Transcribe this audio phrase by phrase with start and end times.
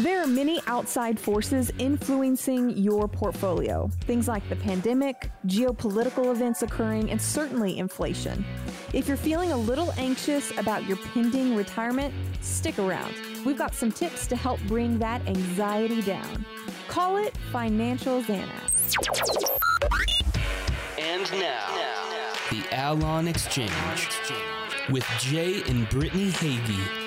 [0.00, 3.88] There are many outside forces influencing your portfolio.
[4.00, 8.44] Things like the pandemic, geopolitical events occurring, and certainly inflation.
[8.92, 13.14] If you're feeling a little anxious about your pending retirement, stick around.
[13.46, 16.44] We've got some tips to help bring that anxiety down.
[16.88, 18.96] Call it Financial Xanax.
[20.98, 22.10] And now,
[22.50, 23.70] the Allon Exchange
[24.90, 27.03] with Jay and Brittany Hagy.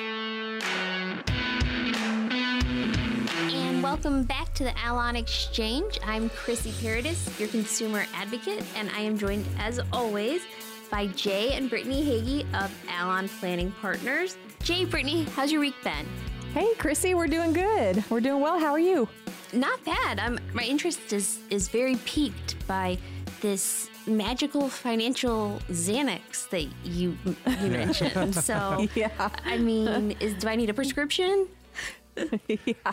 [3.97, 5.97] Welcome back to the Allon Exchange.
[6.05, 10.43] I'm Chrissy Paradis, your consumer advocate, and I am joined as always
[10.91, 14.37] by Jay and Brittany Hagy of Allon Planning Partners.
[14.61, 16.05] Jay, Brittany, how's your week been?
[16.53, 18.03] Hey, Chrissy, we're doing good.
[18.11, 18.59] We're doing well.
[18.59, 19.09] How are you?
[19.51, 20.19] Not bad.
[20.19, 22.99] I'm, my interest is, is very piqued by
[23.41, 27.17] this magical financial Xanax that you
[27.61, 28.35] you mentioned.
[28.35, 29.29] So, Yeah.
[29.43, 31.47] I mean, is do I need a prescription?
[32.47, 32.91] yeah.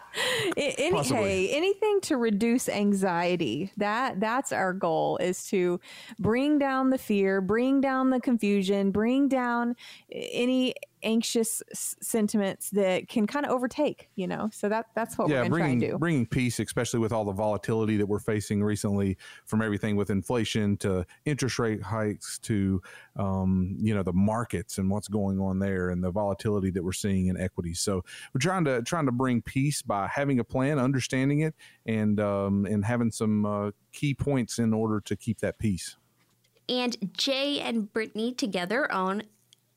[0.56, 3.70] Any, hey, anything to reduce anxiety.
[3.77, 5.81] That that's our goal is to
[6.19, 9.77] bring down the fear, bring down the confusion, bring down
[10.11, 14.50] any anxious s- sentiments that can kind of overtake, you know.
[14.52, 15.98] So that that's what we're yeah, going to try bringing and do.
[15.98, 20.77] bringing peace, especially with all the volatility that we're facing recently, from everything with inflation
[20.78, 22.82] to interest rate hikes to
[23.16, 26.92] um, you know the markets and what's going on there, and the volatility that we're
[26.92, 27.80] seeing in equities.
[27.80, 31.55] So we're trying to trying to bring peace by having a plan, understanding it,
[31.86, 35.97] and um, and having some uh, key points in order to keep that peace.
[36.69, 39.25] And Jay and Brittany together own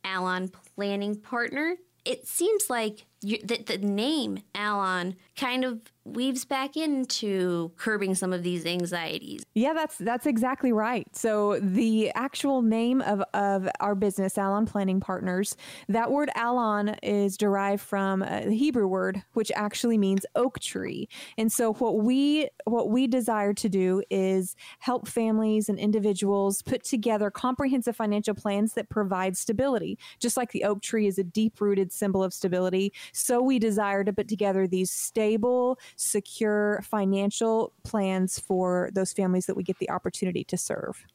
[0.08, 1.76] Allon Planning Partner.
[2.06, 5.82] It seems like you, that the name Allon kind of
[6.14, 9.44] weaves back into curbing some of these anxieties.
[9.54, 11.08] Yeah, that's that's exactly right.
[11.16, 15.56] So the actual name of, of our business, Allon Planning Partners,
[15.90, 21.10] that word Allon is derived from the Hebrew word, which actually means oak tree.
[21.38, 26.84] And so what we what we desire to do is help families and individuals put
[26.84, 29.98] together comprehensive financial plans that provide stability.
[30.20, 34.04] Just like the oak tree is a deep rooted symbol of stability, so we desire
[34.04, 39.90] to put together these stable, secure financial plans for those families that we get the
[39.90, 41.06] opportunity to serve.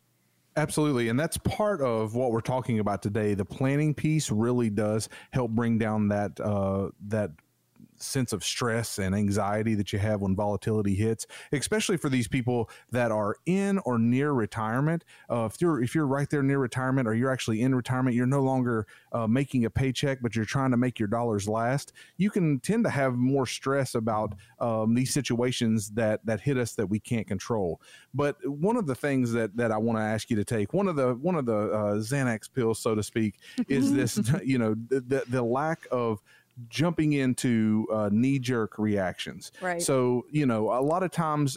[0.56, 1.08] Absolutely.
[1.08, 3.32] And that's part of what we're talking about today.
[3.32, 7.30] The planning piece really does help bring down that uh, that
[8.02, 12.68] sense of stress and anxiety that you have when volatility hits, especially for these people
[12.90, 15.04] that are in or near retirement.
[15.30, 18.26] Uh, if you're if you're right there near retirement, or you're actually in retirement, you're
[18.26, 21.92] no longer uh, making a paycheck, but you're trying to make your dollars last.
[22.16, 26.74] You can tend to have more stress about um, these situations that that hit us
[26.74, 27.80] that we can't control.
[28.14, 30.88] But one of the things that that I want to ask you to take one
[30.88, 33.36] of the one of the uh, Xanax pills, so to speak,
[33.68, 36.20] is this you know the, the the lack of
[36.68, 39.52] jumping into uh, knee jerk reactions.
[39.60, 39.82] Right.
[39.82, 41.56] So, you know, a lot of times,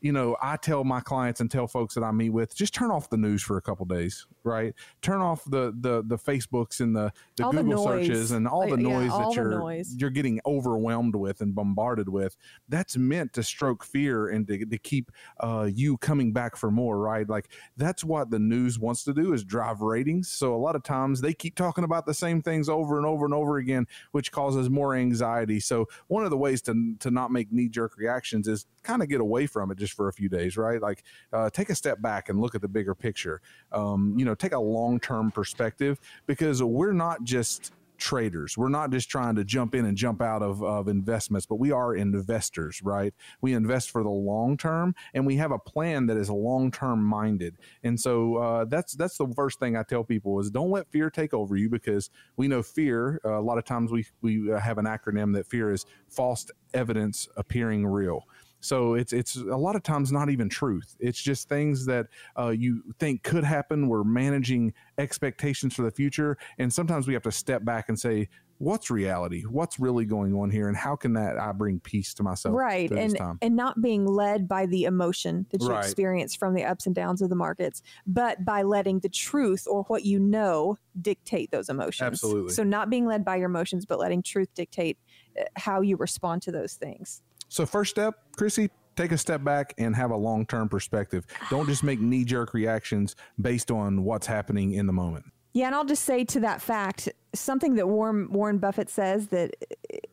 [0.00, 2.90] you know, I tell my clients and tell folks that I meet with, just turn
[2.90, 4.74] off the news for a couple days, right?
[5.02, 8.06] Turn off the the the Facebooks and the, the All the Google noise.
[8.06, 9.94] searches and all the yeah, noise all that the you're noise.
[9.96, 12.36] you're getting overwhelmed with and bombarded with.
[12.68, 15.10] That's meant to stroke fear and to, to keep
[15.40, 17.28] uh, you coming back for more, right?
[17.28, 20.28] Like that's what the news wants to do is drive ratings.
[20.28, 23.24] So a lot of times they keep talking about the same things over and over
[23.24, 25.60] and over again, which causes more anxiety.
[25.60, 29.08] So one of the ways to to not make knee jerk reactions is kind of
[29.08, 30.80] get away from it just for a few days, right?
[30.80, 31.02] Like
[31.32, 33.40] uh, take a step back and look at the bigger picture.
[33.70, 37.72] Um, you know, take a long term perspective because we're not just
[38.02, 38.58] traders.
[38.58, 41.70] We're not just trying to jump in and jump out of, of investments, but we
[41.70, 43.14] are investors, right?
[43.40, 47.02] We invest for the long term and we have a plan that is long term
[47.02, 47.58] minded.
[47.84, 51.10] And so uh, that's that's the first thing I tell people is don't let fear
[51.10, 53.20] take over you because we know fear.
[53.24, 57.28] Uh, a lot of times we we have an acronym that fear is false evidence
[57.36, 58.24] appearing real.
[58.62, 60.96] So it's it's a lot of times not even truth.
[61.00, 62.06] It's just things that
[62.38, 63.88] uh, you think could happen.
[63.88, 68.28] We're managing expectations for the future, and sometimes we have to step back and say,
[68.58, 69.42] "What's reality?
[69.42, 70.68] What's really going on here?
[70.68, 73.38] And how can that I bring peace to myself?" right and this time?
[73.42, 75.84] and not being led by the emotion that you Right.
[75.84, 79.82] experience from the ups and downs of the markets but by letting the truth or
[79.84, 82.52] what you know dictate those emotions Absolutely.
[82.52, 84.98] so not being led by your emotions but letting truth dictate
[85.38, 87.22] uh, how you respond to those things
[87.52, 91.26] So first step, Chrissy, take a step back and have a long term perspective.
[91.50, 95.26] Don't just make knee jerk reactions based on what's happening in the moment.
[95.52, 99.54] Yeah, and I'll just say to that fact, something that Warren, Warren Buffett says that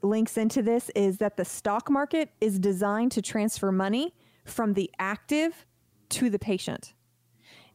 [0.02, 4.14] links into this is that the stock market is designed to transfer money
[4.44, 5.66] from the active
[6.10, 6.94] to the patient.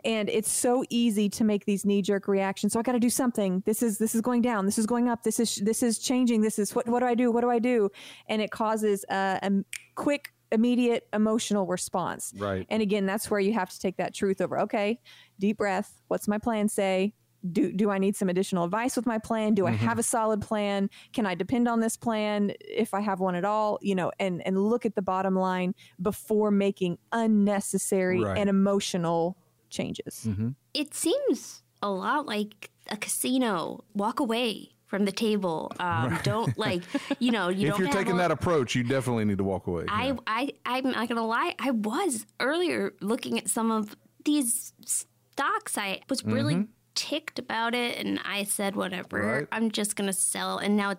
[0.05, 2.73] And it's so easy to make these knee jerk reactions.
[2.73, 3.63] So I got to do something.
[3.67, 4.67] This is this is going down.
[4.67, 5.23] This is going up.
[5.23, 6.41] This is this is changing.
[6.43, 7.31] This is what what do I do?
[7.33, 7.91] What do I do?
[8.29, 9.51] And it causes a, a
[9.95, 12.33] quick immediate emotional response.
[12.37, 12.67] Right.
[12.69, 14.61] And again, that's where you have to take that truth over.
[14.61, 15.01] Okay,
[15.41, 16.01] deep breath.
[16.09, 17.15] What's my plan say?
[17.53, 19.53] Do, do I need some additional advice with my plan?
[19.53, 19.85] Do I Mm-hmm.
[19.85, 20.89] have a solid plan?
[21.13, 23.79] Can I depend on this plan if I have one at all?
[23.83, 28.39] You know, and and look at the bottom line before making unnecessary Right.
[28.39, 29.37] and emotional
[29.75, 30.25] changes.
[30.27, 30.51] Mm-hmm.
[30.73, 33.85] It seems a lot like a casino.
[33.95, 35.73] Walk away from the table.
[35.81, 36.83] Um, Don't like,
[37.19, 39.45] you know, you if don't If you're taking a- that approach, you definitely need to
[39.45, 39.85] walk away.
[39.89, 40.15] I, Yeah.
[40.27, 41.55] I, I'm not gonna lie.
[41.59, 45.77] I was earlier looking at some of these stocks.
[45.77, 49.29] I was really ticked about it, and I said, "Whatever, Mm-hmm.
[49.31, 49.47] Right.
[49.53, 50.95] I'm just gonna sell." And now,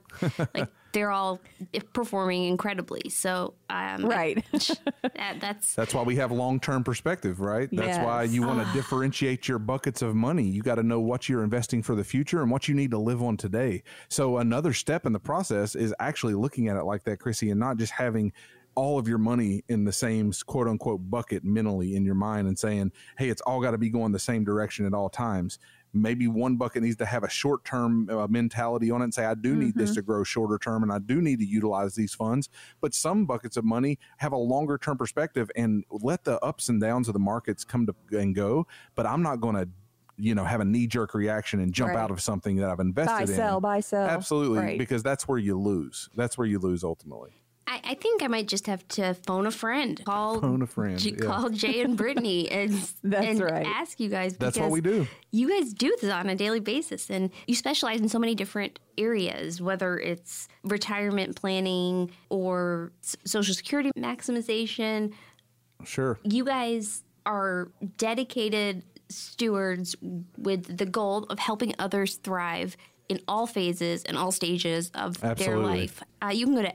[0.54, 1.42] like, they're all
[1.92, 3.10] performing incredibly.
[3.10, 4.44] So, um, Right.
[5.02, 7.68] that, that's That's why we have long term perspective, right?
[7.72, 10.44] That's why you want to differentiate your buckets of money.
[10.44, 12.98] You got to know what you're investing for the future and what you need to
[12.98, 13.84] live on today.
[14.08, 17.60] So, another step in the process is actually looking at it like that, Chrissy, and
[17.60, 18.32] not just having
[18.76, 22.58] all of your money in the same quote unquote bucket mentally in your mind and
[22.58, 25.60] saying, hey, it's all got to be going the same direction at all times.
[25.96, 29.24] Maybe one bucket needs to have a short term uh, mentality on it and say,
[29.26, 32.14] I do need this to grow shorter term and I do need to utilize these
[32.14, 32.50] funds.
[32.82, 36.82] But some buckets of money have a longer term perspective and let the ups and
[36.82, 38.68] downs of the markets come to and go.
[38.96, 39.70] But I'm not going to,
[40.18, 42.00] you know, have a knee jerk reaction and jump Right.
[42.02, 43.28] out of something that I've invested buy, in.
[43.28, 44.06] sell, buy, sell.
[44.08, 44.78] Absolutely, Right.
[44.78, 46.10] because that's where you lose.
[46.16, 47.32] That's where you lose ultimately.
[47.68, 51.00] I, I think I might just have to phone a friend, call Phone a friend,
[51.00, 51.26] J- yeah.
[51.26, 52.72] call Jay and Brittany, and
[53.04, 53.66] That's and right.
[53.66, 54.38] ask you guys.
[54.38, 55.08] That's what because we do.
[55.32, 58.78] You guys do this on a daily basis, and you specialize in so many different
[59.00, 65.14] areas, whether it's retirement planning or s- social security maximization.
[65.84, 66.20] Sure.
[66.24, 69.96] You guys are dedicated stewards
[70.38, 72.78] with the goal of helping others thrive
[73.10, 76.02] in all phases and all stages of their life.
[76.24, 76.74] Uh, you can go to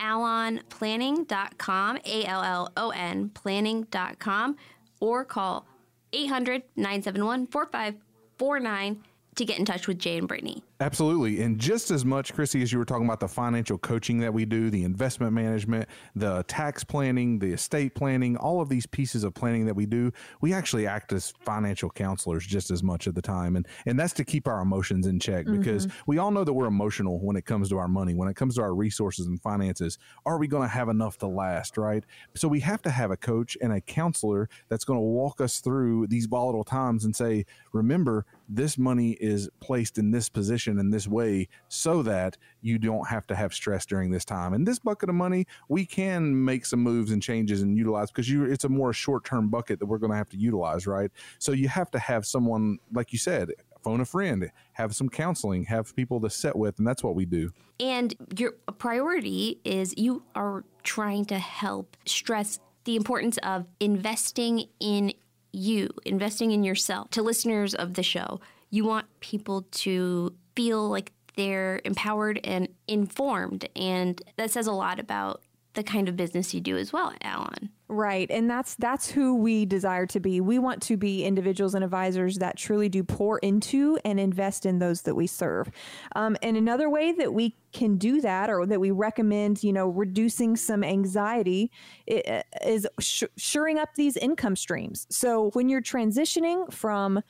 [0.00, 4.56] allonplanning.com, A L L O N planning.com,
[5.00, 5.66] or call
[6.12, 9.04] 800 971 4549
[9.36, 10.64] to get in touch with Jay and Brittany.
[10.80, 11.42] Absolutely.
[11.42, 14.46] And just as much, Chrissy, as you were talking about the financial coaching that we
[14.46, 15.86] do, the investment management,
[16.16, 20.10] the tax planning, the estate planning, all of these pieces of planning that we do,
[20.40, 23.56] we actually act as financial counselors just as much of the time.
[23.56, 25.58] And and that's to keep our emotions in check mm-hmm.
[25.58, 28.36] because we all know that we're emotional when it comes to our money, when it
[28.36, 29.98] comes to our resources and finances.
[30.24, 32.04] Are we going to have enough to last, right?
[32.34, 35.60] So we have to have a coach and a counselor that's going to walk us
[35.60, 37.44] through these volatile times and say,
[37.74, 43.08] remember, this money is placed in this position in this way so that you don't
[43.08, 44.52] have to have stress during this time.
[44.52, 48.28] And this bucket of money, we can make some moves and changes and utilize because
[48.28, 51.10] you it's a more short-term bucket that we're going to have to utilize, right?
[51.38, 53.50] So you have to have someone like you said,
[53.82, 57.24] phone a friend, have some counseling, have people to sit with, and that's what we
[57.24, 57.50] do.
[57.78, 65.12] And your priority is you are trying to help stress the importance of investing in
[65.52, 67.10] you, investing in yourself.
[67.10, 68.40] To listeners of the show,
[68.70, 73.66] you want people to feel like they're empowered and informed.
[73.74, 75.40] And that says a lot about
[75.72, 77.70] the kind of business you do as well, Alan.
[77.88, 78.30] Right.
[78.30, 80.42] And that's that's who we desire to be.
[80.42, 84.80] We want to be individuals and advisors that truly do pour into and invest in
[84.80, 85.70] those that we serve.
[86.14, 89.88] Um, and another way that we can do that or that we recommend, you know,
[89.88, 91.70] reducing some anxiety
[92.06, 95.06] is sh- shoring up these income streams.
[95.08, 97.22] So when you're transitioning from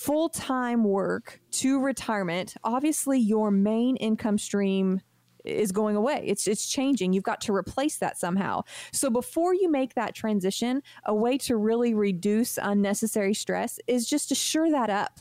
[0.00, 5.02] full time work to retirement, obviously your main income stream
[5.44, 6.24] is going away.
[6.26, 7.12] It's it's changing.
[7.12, 8.62] You've got to replace that somehow.
[8.92, 14.30] So before you make that transition, a way to really reduce unnecessary stress is just
[14.30, 15.20] to shore that up.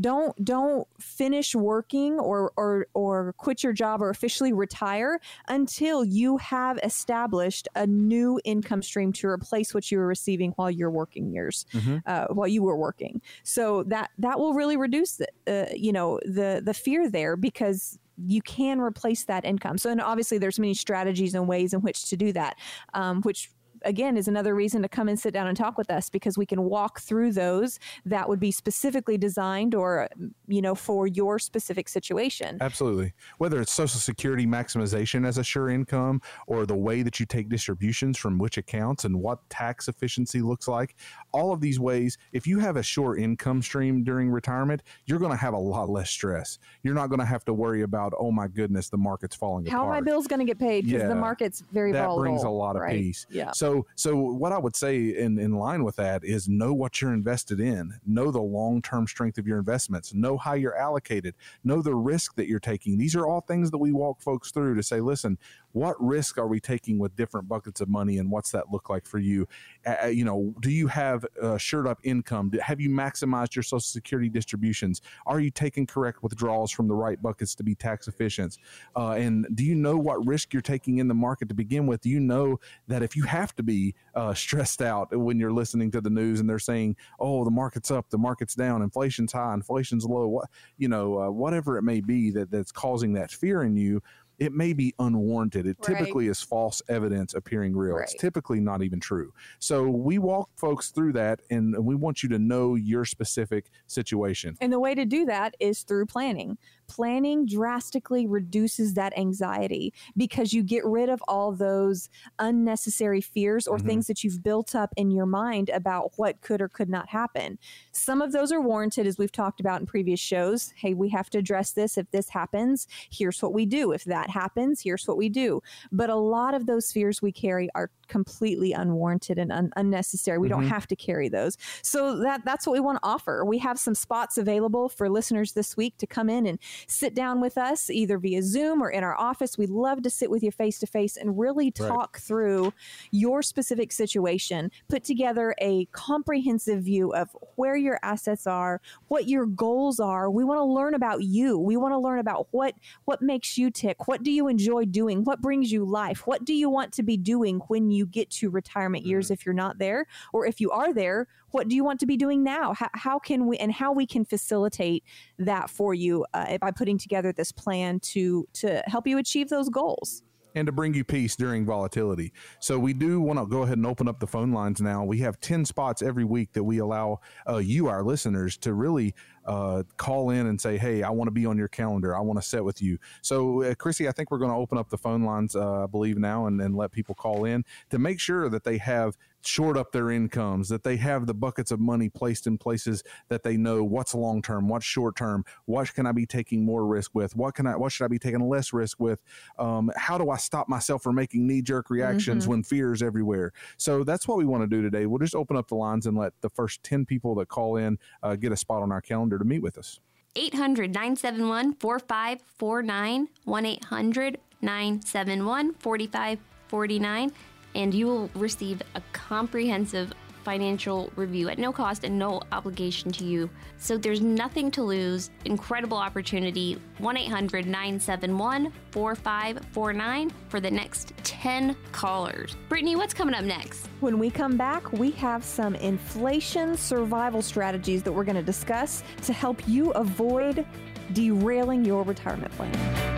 [0.00, 6.36] Don't don't finish working or or or quit your job or officially retire until you
[6.38, 11.30] have established a new income stream to replace what you were receiving while you're working
[11.30, 11.66] years
[12.06, 13.20] uh, while you were working.
[13.42, 17.98] So that that will really reduce the uh, you know the the fear there because
[18.26, 19.78] you can replace that income.
[19.78, 22.56] So and obviously there's many strategies and ways in which to do that,
[22.94, 23.50] um, which
[23.82, 26.46] again is another reason to come and sit down and talk with us because we
[26.46, 30.08] can walk through those that would be specifically designed or
[30.46, 32.58] you know for your specific situation.
[32.60, 33.12] Absolutely.
[33.38, 37.48] Whether it's Social Security maximization as a sure income or the way that you take
[37.48, 40.96] distributions from which accounts and what tax efficiency looks like,
[41.32, 45.30] all of these ways, if you have a sure income stream during retirement, you're going
[45.32, 46.58] to have a lot less stress.
[46.82, 49.86] You're not going to have to worry about, oh my goodness, the market's falling How
[49.86, 51.08] are my bills going to get paid because Yeah.
[51.08, 51.92] the market's very volatile.
[51.92, 52.22] that volatile.
[52.32, 52.92] brings a lot of right?
[53.00, 53.26] peace.
[53.30, 53.50] Yeah.
[53.52, 57.00] So So, so what I would say in, in line with that is know what
[57.00, 61.34] you're invested in, know the long term strength of your investments, know how you're allocated,
[61.64, 62.96] know the risk that you're taking.
[62.96, 65.36] These are all things that we walk folks through to say, listen,
[65.72, 69.04] what risk are we taking with different buckets of money and what's that look like
[69.04, 69.48] for you?
[69.84, 72.52] Uh, you know do you have uh, shirt up income?
[72.62, 75.02] Have you maximized your social security distributions?
[75.26, 78.58] Are you taking correct withdrawals from the right buckets to be tax efficient?
[78.94, 82.02] Uh, and do you know what risk you're taking in the market to begin with?
[82.02, 85.90] Do you know that if you have to be uh, stressed out when you're listening
[85.90, 89.54] to the news and they're saying oh the market's up the market's down inflation's high
[89.54, 90.48] inflation's low what
[90.78, 94.00] you know uh, whatever it may be that that's causing that fear in you
[94.38, 95.66] it may be unwarranted.
[95.66, 95.96] It right.
[95.96, 97.96] typically is false evidence appearing real.
[97.96, 98.04] Right.
[98.04, 99.32] It's typically not even true.
[99.58, 104.56] So we walk folks through that and we want you to know your specific situation.
[104.60, 106.58] And the way to do that is through planning
[106.88, 113.78] planning drastically reduces that anxiety because you get rid of all those unnecessary fears or
[113.78, 113.86] mm-hmm.
[113.86, 117.58] things that you've built up in your mind about what could or could not happen.
[117.92, 120.72] Some of those are warranted, as we've talked about in previous shows.
[120.76, 121.98] Hey, we have to address this.
[121.98, 123.92] If this happens, here's what we do.
[123.92, 125.62] If that happens, here's what we do.
[125.92, 130.38] But a lot of those fears we carry are completely unwarranted and un- unnecessary.
[130.38, 130.60] We mm-hmm.
[130.60, 131.56] don't have to carry those.
[131.82, 133.44] So that that's what we want to offer.
[133.44, 137.40] We have some spots available for listeners this week to come in and sit down
[137.40, 139.56] with us either via Zoom or in our office.
[139.56, 142.22] We'd love to sit with you face to face and really talk right.
[142.22, 142.72] through
[143.10, 149.46] your specific situation, put together a comprehensive view of where your assets are, what your
[149.46, 150.30] goals are.
[150.30, 151.58] We want to learn about you.
[151.58, 154.08] We want to learn about what what makes you tick.
[154.08, 155.24] What do you enjoy doing?
[155.24, 156.26] What brings you life?
[156.26, 159.30] What do you want to be doing when you get to retirement years mm.
[159.30, 160.06] if you're not there?
[160.32, 162.74] Or if you are there, what do you want to be doing now?
[162.74, 165.04] How, how can we and how we can facilitate
[165.38, 169.68] that for you uh, by putting together this plan to to help you achieve those
[169.68, 170.22] goals
[170.56, 172.32] and to bring you peace during volatility.
[172.60, 175.04] So we do want to go ahead and open up the phone lines now.
[175.04, 179.14] We have 10 spots every week that we allow uh, you, our listeners, to really
[179.46, 182.16] uh, call in and say, "Hey, I want to be on your calendar.
[182.16, 184.78] I want to set with you." So, uh, Chrissy, I think we're going to open
[184.78, 187.98] up the phone lines, uh, I believe now, and, and let people call in to
[187.98, 191.80] make sure that they have short up their incomes, that they have the buckets of
[191.80, 196.06] money placed in places that they know what's long term, what's short term, what can
[196.06, 198.72] I be taking more risk with, what can I, what should I be taking less
[198.72, 199.22] risk with,
[199.58, 202.50] um, how do I stop myself from making knee jerk reactions mm-hmm.
[202.50, 203.52] when fear is everywhere.
[203.76, 205.06] So that's what we want to do today.
[205.06, 207.98] We'll just open up the lines and let the first ten people that call in
[208.22, 210.00] uh, get a spot on our calendar to meet with us.
[210.36, 217.32] 800 971 4549, 1 800 971 4549,
[217.76, 220.12] and you will receive a comprehensive
[220.44, 223.50] financial review at no cost and no obligation to you.
[223.78, 225.30] So there's nothing to lose.
[225.44, 226.80] Incredible opportunity.
[226.98, 232.56] 1 800 971 4549 for the next 10 callers.
[232.68, 233.88] Brittany, what's coming up next?
[234.00, 239.02] When we come back, we have some inflation survival strategies that we're going to discuss
[239.22, 240.64] to help you avoid
[241.12, 243.15] derailing your retirement plan.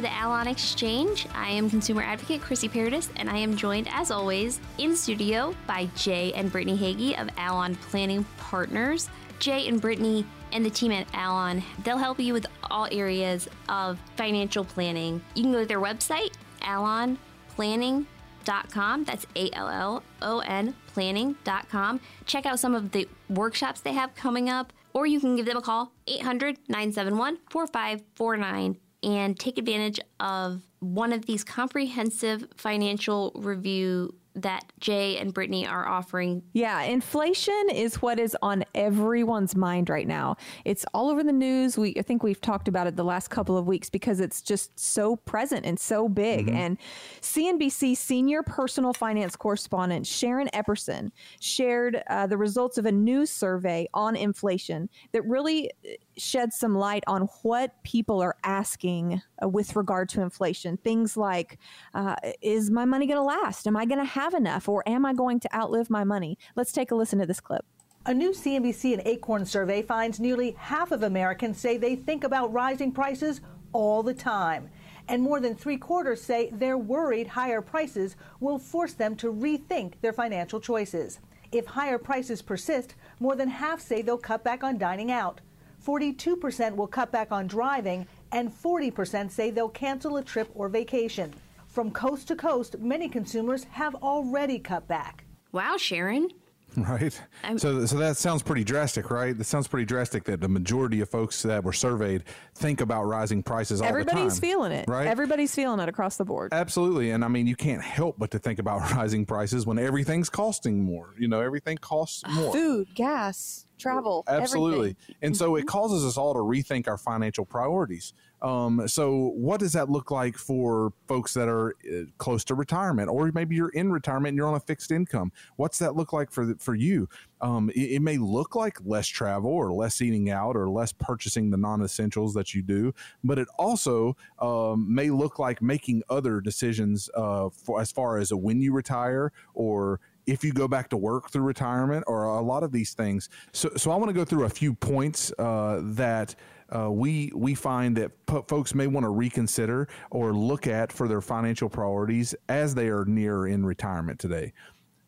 [0.00, 1.26] To the Allon Exchange.
[1.34, 5.90] I am consumer advocate Chrissy Paradis, and I am joined, as always, in studio by
[5.94, 9.10] Jay and Brittany Hagy of Allon Planning Partners.
[9.40, 13.98] Jay and Brittany and the team at Allon, they'll help you with all areas of
[14.16, 15.20] financial planning.
[15.34, 19.04] You can go to their website, allonplanning.com.
[19.04, 22.00] That's A L L O N planning.com.
[22.24, 25.58] Check out some of the workshops they have coming up, or you can give them
[25.58, 34.14] a call, 800 971 4549 and take advantage of one of these comprehensive financial review
[34.34, 36.42] that Jay and Brittany are offering.
[36.52, 40.36] Yeah, inflation is what is on everyone's mind right now.
[40.64, 41.76] It's all over the news.
[41.76, 44.78] We I think we've talked about it the last couple of weeks because it's just
[44.78, 46.46] so present and so big.
[46.46, 46.56] Mm-hmm.
[46.56, 46.78] And
[47.20, 53.88] CNBC senior personal finance correspondent Sharon Epperson shared uh, the results of a new survey
[53.94, 55.90] on inflation that really uh,
[56.20, 60.76] shed some light on what people are asking uh, with regard to inflation.
[60.76, 61.58] Things like,
[61.94, 63.66] uh, is my money going to last?
[63.66, 64.68] Am I going to have enough?
[64.68, 66.38] Or am I going to outlive my money?
[66.56, 67.64] Let's take a listen to this clip.
[68.06, 72.52] A new CNBC and Acorns survey finds nearly half of Americans say they think about
[72.52, 73.40] rising prices
[73.72, 74.70] all the time.
[75.08, 79.94] And more than three quarters say they're worried higher prices will force them to rethink
[80.00, 81.18] their financial choices.
[81.52, 85.40] If higher prices persist, more than half say they'll cut back on dining out.
[85.84, 91.32] 42% will cut back on driving, and 40% say they'll cancel a trip or vacation.
[91.68, 95.24] From coast to coast, many consumers have already cut back.
[95.52, 96.28] Wow, Sharon.
[96.76, 97.20] Right.
[97.42, 99.36] I'm- so, so that sounds pretty drastic, right?
[99.36, 100.22] That sounds pretty drastic.
[100.22, 102.22] That the majority of folks that were surveyed
[102.54, 104.50] think about rising prices all Everybody's the time.
[104.52, 104.88] feeling it.
[104.88, 105.08] right?
[105.08, 106.52] Everybody's feeling it across the board.
[106.54, 110.30] Absolutely, and I mean, you can't help but to think about rising prices when everything's
[110.30, 111.12] costing more.
[111.18, 112.52] You know, everything costs more.
[112.52, 114.24] Food, gas, travel.
[114.28, 114.90] Absolutely.
[114.90, 115.14] everything.
[115.22, 118.12] And so it causes us all to rethink our financial priorities.
[118.42, 123.08] Um, so, what does that look like for folks that are uh, close to retirement,
[123.10, 125.32] or maybe you're in retirement and you're on a fixed income?
[125.56, 127.08] What's that look like for the, for you?
[127.42, 131.50] Um, it, it may look like less travel, or less eating out, or less purchasing
[131.50, 137.10] the non-essentials that you do, but it also um, may look like making other decisions
[137.14, 141.30] uh, for as far as when you retire or if you go back to work
[141.30, 143.28] through retirement or a lot of these things.
[143.52, 146.36] So, so I want to go through a few points uh, that
[146.74, 151.08] uh, we we find that po- folks may want to reconsider or look at for
[151.08, 154.52] their financial priorities as they are near in retirement today.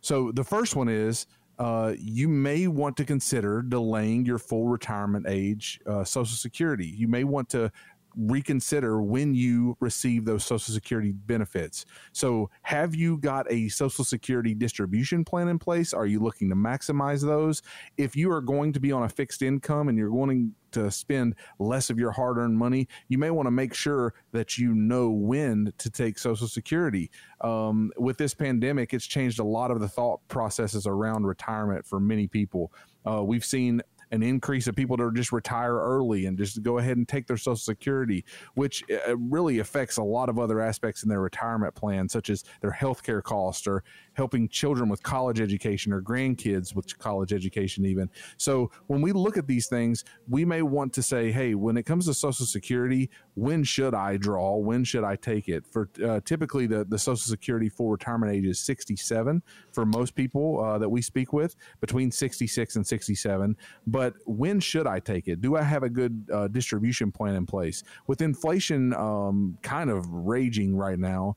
[0.00, 1.26] So the first one is.
[1.58, 6.86] Uh, you may want to consider delaying your full retirement age uh, Social Security.
[6.86, 7.70] You may want to
[8.16, 11.84] reconsider when you receive those social security benefits.
[12.12, 15.92] So, have you got a social security distribution plan in place?
[15.92, 17.62] Are you looking to maximize those?
[17.96, 21.34] If you are going to be on a fixed income and you're wanting to spend
[21.58, 25.10] less of your hard earned money, you may want to make sure that you know
[25.10, 27.10] when to take Social Security.
[27.40, 32.00] Um, with this pandemic, it's changed a lot of the thought processes around retirement for
[32.00, 32.72] many people.
[33.06, 36.98] Uh, we've seen an increase of people to just retire early and just go ahead
[36.98, 41.08] and take their social security which uh, really affects a lot of other aspects in
[41.08, 45.92] their retirement plan such as their health care costs or helping children with college education
[45.92, 48.10] or grandkids with college education even.
[48.36, 51.84] So when we look at these things we may want to say hey when it
[51.84, 54.56] comes to social security when should i draw?
[54.56, 55.64] When should i take it?
[55.66, 59.42] For uh, typically the, the social security full retirement age is 67
[59.72, 64.86] for most people uh, that we speak with between 66 and 67 but when should
[64.86, 65.40] I take it?
[65.40, 67.82] Do I have a good uh, distribution plan in place?
[68.06, 71.36] With inflation um, kind of raging right now,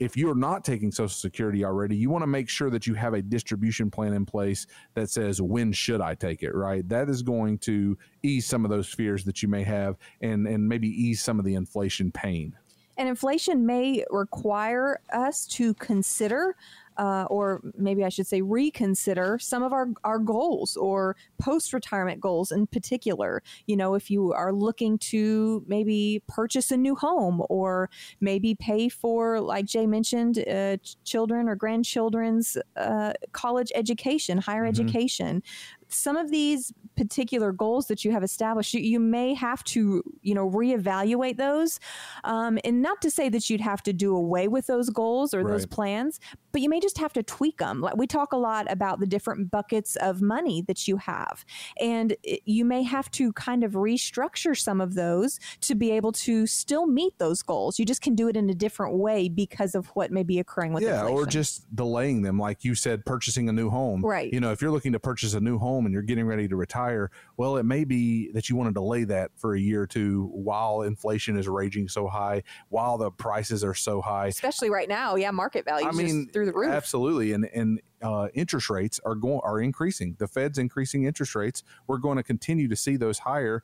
[0.00, 3.14] if you're not taking Social Security already, you want to make sure that you have
[3.14, 6.86] a distribution plan in place that says, when should I take it, right?
[6.88, 10.68] That is going to ease some of those fears that you may have and, and
[10.68, 12.54] maybe ease some of the inflation pain.
[12.96, 16.56] And inflation may require us to consider,
[16.96, 22.20] uh, or maybe I should say, reconsider some of our, our goals or post retirement
[22.20, 23.42] goals in particular.
[23.66, 28.88] You know, if you are looking to maybe purchase a new home or maybe pay
[28.88, 35.42] for, like Jay mentioned, uh, children or grandchildren's uh, college education, higher education.
[35.88, 40.34] Some of these particular goals that you have established, you, you may have to, you
[40.34, 41.78] know, reevaluate those.
[42.24, 45.44] Um, and not to say that you'd have to do away with those goals or
[45.44, 46.20] those plans,
[46.52, 47.80] but you may just have to tweak them.
[47.80, 51.44] Like we talk a lot about the different buckets of money that you have,
[51.80, 56.46] and you may have to kind of restructure some of those to be able to
[56.46, 57.78] still meet those goals.
[57.78, 60.74] You just can do it in a different way because of what may be occurring
[60.74, 64.04] with yeah, or just delaying them, like you said, purchasing a new home.
[64.04, 64.32] Right.
[64.32, 66.56] You know, if you're looking to purchase a new home and you're getting ready to
[66.56, 69.86] retire, well, it may be that you want to delay that for a year or
[69.86, 74.26] two while inflation is raging so high, while the prices are so high.
[74.26, 75.16] especially right now.
[75.16, 76.73] Yeah, market values I mean, just through the roof.
[76.74, 80.16] Absolutely, and and uh, interest rates are going are increasing.
[80.18, 81.62] The Fed's increasing interest rates.
[81.86, 83.62] We're going to continue to see those higher.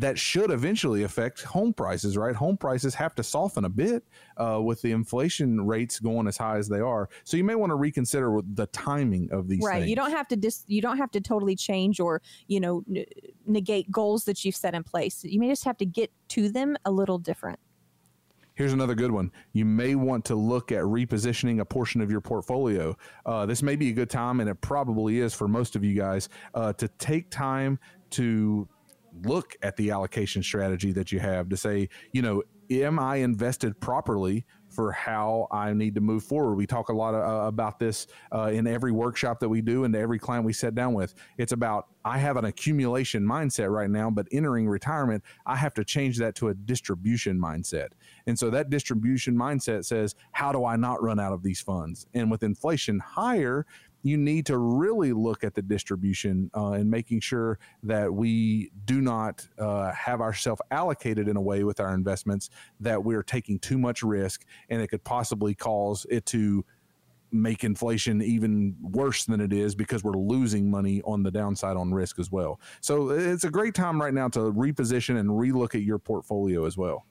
[0.00, 2.32] That should eventually affect home prices, right?
[2.36, 4.04] Home prices have to soften a bit
[4.36, 7.08] uh, with the inflation rates going as high as they are.
[7.24, 9.58] So you may want to reconsider the timing of these.
[9.64, 9.90] right things.
[9.90, 13.06] you don't have to dis- you don't have to totally change or you know n-
[13.44, 16.76] negate goals that you've set in place you may just have to get to them
[16.84, 17.58] a little different
[18.58, 19.30] Here's another good one.
[19.52, 22.96] You may want to look at repositioning a portion of your portfolio.
[23.24, 25.94] Uh, this may be a good time, and it probably is for most of you
[25.94, 27.78] guys, uh, to take time
[28.10, 28.68] to
[29.22, 33.80] look at the allocation strategy that you have to say, you know, am I invested
[33.80, 36.56] properly for how I need to move forward?
[36.56, 39.94] We talk a lot uh, about this uh, in every workshop that we do and
[39.94, 41.14] to every client we sit down with.
[41.38, 45.84] It's about I have an accumulation mindset right now, but entering retirement, I have to
[45.84, 47.88] change that to a distribution mindset.
[48.28, 52.06] And so that distribution mindset says, how do I not run out of these funds?
[52.12, 53.64] And with inflation higher,
[54.02, 59.00] you need to really look at the distribution uh, and making sure that we do
[59.00, 63.78] not uh, have ourselves allocated in a way with our investments that we're taking too
[63.78, 66.66] much risk and it could possibly cause it to
[67.32, 71.94] make inflation even worse than it is because we're losing money on the downside on
[71.94, 72.60] risk as well.
[72.82, 76.76] So it's a great time right now to reposition and relook at your portfolio as
[76.76, 77.06] well.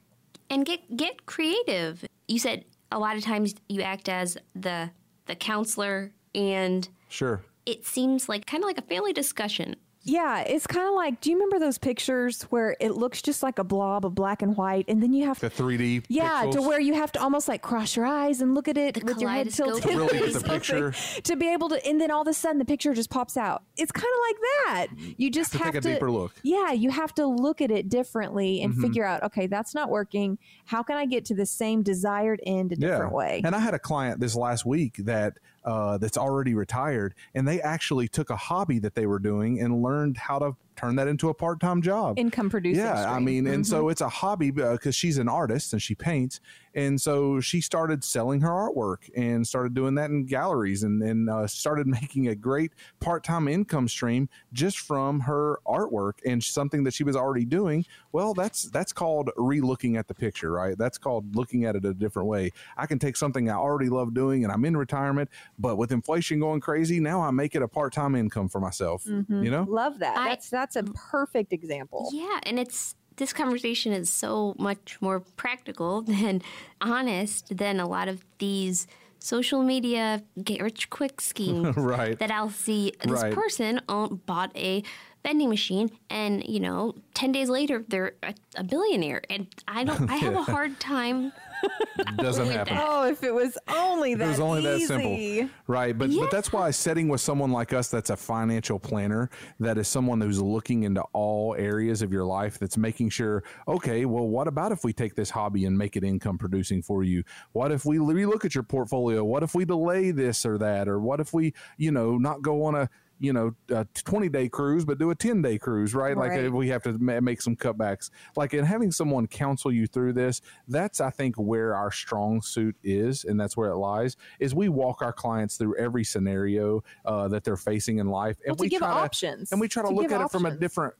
[0.49, 2.05] And get get creative.
[2.27, 4.91] You said a lot of times you act as the
[5.25, 7.41] the counselor and Sure.
[7.65, 9.75] it seems like kind of like a family discussion.
[10.07, 11.19] Yeah, it's kind of like.
[11.19, 14.55] Do you remember those pictures where it looks just like a blob of black and
[14.55, 15.49] white, and then you have to.
[15.49, 16.05] The 3D.
[16.07, 18.95] yeah, to where you have to almost like cross your eyes and look at it
[18.95, 19.83] The with your head tilted.
[19.83, 20.93] To really get the picture.
[21.23, 23.63] to be able to, and then all of a sudden the picture just pops out.
[23.75, 24.87] It's kind of like that.
[25.17, 26.33] You just have to have take a deeper look.
[26.41, 28.81] Yeah, you have to look at it differently and Mhm.
[28.81, 29.23] figure out.
[29.23, 30.37] Okay, that's not working.
[30.65, 33.41] How can I get to the same desired end a different way?
[33.43, 35.37] And I had a client this last week that
[35.67, 39.83] uh, that's already retired, and they actually took a hobby that they were doing and
[39.83, 42.17] learned how to turn that into a part time job.
[42.17, 42.83] Income producing.
[42.85, 43.67] Yeah, I mean, and Mhm.
[43.67, 46.39] so it's a hobby because she's an artist and she paints,
[46.75, 51.29] and so she started selling her artwork and started doing that in galleries and and
[51.29, 56.83] uh, started making a great part time income stream just from her artwork and something
[56.83, 57.83] that she was already doing.
[58.11, 60.77] Well, that's that's called re-looking at the picture, right?
[60.77, 62.51] That's called looking at it a different way.
[62.77, 66.39] I can take something I already love doing and I'm in retirement, but with inflation
[66.39, 69.03] going crazy, now I make it a part time income for myself.
[69.05, 69.43] Mhm.
[69.43, 69.65] You know.
[69.67, 70.17] love that.
[70.17, 72.09] I- that's that's a perfect example.
[72.11, 76.41] Yeah, and it's this conversation is so much more practical than
[76.81, 78.87] honest than a lot of these
[79.19, 82.19] social media get rich quick schemes Right.
[82.19, 83.33] that I'll see this Right.
[83.33, 84.83] person bought a
[85.23, 90.03] vending machine and you know 10 days later they're a, a billionaire and I don't
[90.07, 91.33] I have a hard time
[92.17, 92.77] Doesn't happen.
[92.79, 95.49] Oh, if it was only that it was only that simple.
[95.67, 99.77] right but but that's why setting with someone like us that's a financial planner that
[99.77, 104.27] is someone who's looking into all areas of your life that's making sure okay well
[104.27, 107.23] what about if we take this hobby and make it income producing for you?
[107.53, 109.23] What if we relook at your portfolio?
[109.23, 110.87] What if we delay this or that?
[110.87, 112.89] Or what if we you know not go on a
[113.19, 116.15] you know, a 20 day cruise, but do a 10 day cruise, right?
[116.15, 116.45] Like Right.
[116.47, 118.09] uh, we have to make some cutbacks.
[118.35, 122.75] Like, in having someone counsel you through this, that's, I think, where our strong suit
[122.83, 123.25] is.
[123.25, 127.43] And that's where it lies is we walk our clients through every scenario uh, that
[127.43, 128.37] they're facing in life.
[128.45, 129.49] And Well, we give try options.
[129.49, 130.93] to, and we try to, To look at it from a different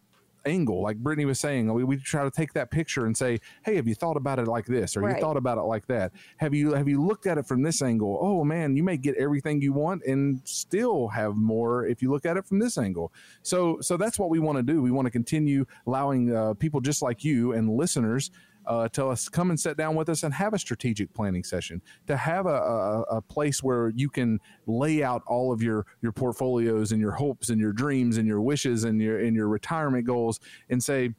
[0.48, 0.82] angle.
[0.82, 3.88] Like Brittany was saying, we, we try to take that picture and say, Hey, have
[3.88, 4.96] you thought about it like this?
[4.98, 5.16] Or Right.
[5.16, 6.12] you thought about it like that?
[6.38, 8.18] Have you, have you looked at it from this angle?
[8.22, 12.26] Oh man, you may get everything you want and still have more if you look
[12.26, 13.14] at it from this angle.
[13.44, 14.82] So, so that's what we want to do.
[14.82, 18.32] We want to continue allowing uh, people just like you and listeners
[18.68, 21.82] uh, tell us come and sit down with us and have a strategic planning session
[22.06, 26.12] to have a, a, a place where you can lay out all of your your
[26.12, 30.06] portfolios and your hopes and your dreams and your wishes and your and your retirement
[30.06, 31.12] goals and say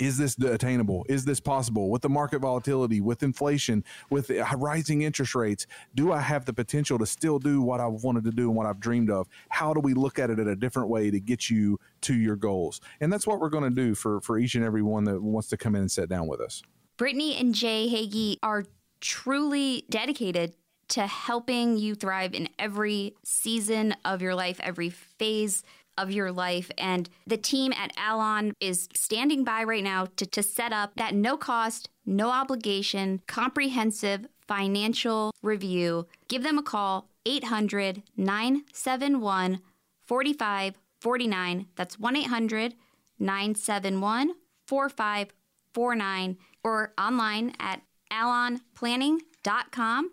[0.00, 1.04] is this attainable?
[1.08, 5.66] Is this possible with the market volatility, with inflation, with rising interest rates?
[5.94, 8.66] Do I have the potential to still do what I've wanted to do and what
[8.66, 9.28] I've dreamed of?
[9.50, 12.36] How do we look at it in a different way to get you to your
[12.36, 12.80] goals?
[13.00, 15.48] And that's what we're going to do for for each and every one that wants
[15.48, 16.62] to come in and sit down with us.
[16.96, 18.64] Brittany and Jay Hagy are
[19.00, 20.54] truly dedicated
[20.88, 25.62] to helping you thrive in every season of your life, every phase
[25.96, 26.70] of your life.
[26.78, 31.14] And the team at Allon is standing by right now to, to set up that
[31.14, 36.06] no cost, no obligation, comprehensive financial review.
[36.28, 39.60] Give them a call, 800 971
[40.06, 41.66] 4549.
[41.76, 42.74] That's 1 800
[43.18, 44.34] 971
[44.66, 49.29] 4549 or online at allonplanning.com.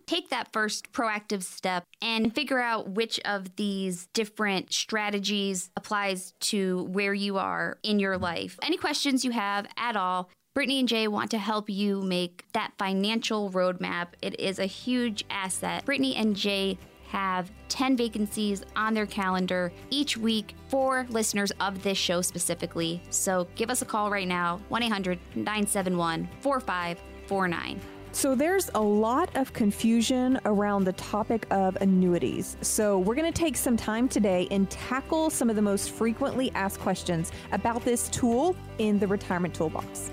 [0.06, 6.84] Take that first proactive step and figure out which of these different strategies applies to
[6.86, 8.58] where you are in your life.
[8.62, 12.74] Any questions you have at all, Brittany and Jay want to help you make that
[12.78, 14.08] financial roadmap.
[14.22, 15.86] It is a huge asset.
[15.86, 21.98] Brittany and Jay have 10 vacancies on their calendar each week for listeners of this
[21.98, 23.02] show specifically.
[23.10, 27.97] So give us a call right now 1 800 971 4549.
[28.18, 32.58] So there's a lot of confusion around the topic of annuities.
[32.62, 36.52] So we're going to take some time today and tackle some of the most frequently
[36.56, 40.10] asked questions about this tool in the retirement toolbox.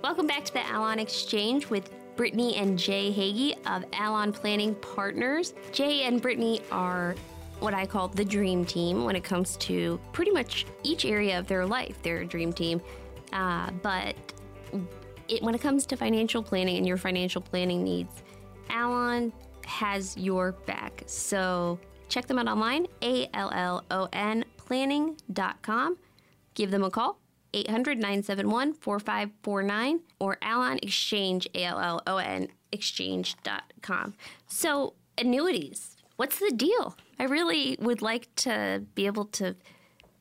[0.00, 5.54] Welcome back to the Allon Exchange with Brittany and Jay Hagy of Allon Planning Partners.
[5.72, 7.14] Jay and Brittany are
[7.60, 11.46] what I call the dream team when it comes to pretty much each area of
[11.46, 11.96] their life.
[12.02, 12.80] They're a dream team.
[13.32, 14.16] Uh, but
[15.28, 18.22] it, when it comes to financial planning and your financial planning needs,
[18.68, 19.32] Allon
[19.64, 21.02] has your back.
[21.06, 25.96] So check them out online, A L L O N planning.com.
[26.54, 27.18] Give them a call,
[27.54, 34.14] 800 971 4549, or Allon Exchange, A L L O N exchange.com.
[34.46, 36.96] So, annuities, what's the deal?
[37.18, 39.54] I really would like to be able to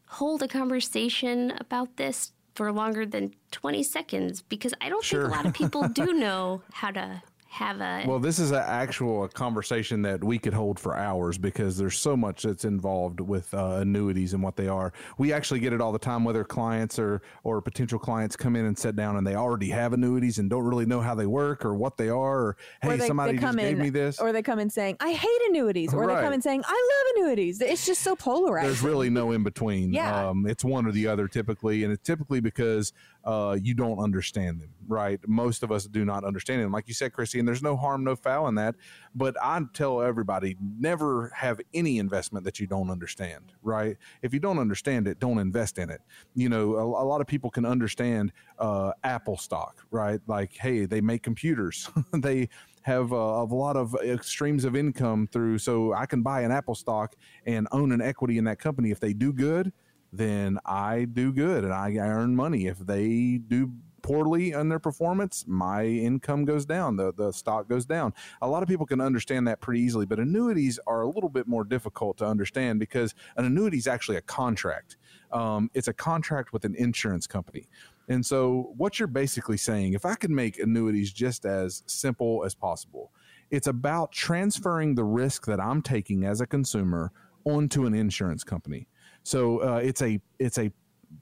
[0.07, 5.21] hold a conversation about this for longer than 20 seconds because I don't Sure.
[5.23, 8.05] think a lot of people do know how to have a.
[8.07, 12.15] Well, this is an actual conversation that we could hold for hours because there's so
[12.15, 14.93] much that's involved with uh, annuities and what they are.
[15.17, 18.65] We actually get it all the time, whether clients or or potential clients come in
[18.65, 21.65] and sit down and they already have annuities and don't really know how they work
[21.65, 24.19] or what they are, or hey, or they, somebody they just come gave me this.
[24.19, 27.17] or they come in saying, "I hate annuities," or they come in saying, "I love
[27.17, 28.67] annuities." It's just so polarized.
[28.67, 29.91] There's really no in between.
[29.91, 30.29] Yeah.
[30.29, 34.61] Um, it's one or the other typically, and it's typically because uh, you don't understand
[34.61, 35.19] them, right?
[35.27, 36.71] Most of us do not understand them.
[36.71, 38.75] Like you said, Christy, and there's no harm, no foul in that.
[39.13, 43.97] But I tell everybody never have any investment that you don't understand, right?
[44.21, 46.01] If you don't understand it, don't invest in it.
[46.33, 50.19] You know, a, a lot of people can understand uh, Apple stock, right?
[50.27, 51.89] Like, hey, they make computers.
[52.13, 52.49] they
[52.83, 56.75] have uh, a lot of streams of income through, so I can buy an Apple
[56.75, 58.89] stock and own an equity in that company.
[58.89, 59.71] If they do good,
[60.11, 62.67] then I do good and I, I earn money.
[62.67, 63.71] If they do
[64.01, 68.13] poorly on their performance, my income goes down, the, the stock goes down.
[68.41, 71.47] A lot of people can understand that pretty easily, but annuities are a little bit
[71.47, 74.97] more difficult to understand because an annuity is actually a contract.
[75.31, 77.69] Um, it's a contract with an insurance company.
[78.09, 82.53] And so, what you're basically saying, if I could make annuities just as simple as
[82.53, 83.11] possible,
[83.49, 87.11] it's about transferring the risk that I'm taking as a consumer
[87.45, 88.87] onto an insurance company.
[89.23, 90.71] So uh, it's a it's a